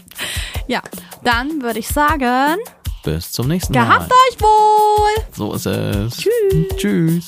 [0.66, 0.82] ja,
[1.22, 2.56] dann würde ich sagen,
[3.04, 3.84] Bis zum nächsten Mal.
[3.84, 5.24] gehabt euch wohl.
[5.32, 6.16] So ist es.
[6.16, 6.76] Tschüss.
[6.76, 7.26] Tschüss.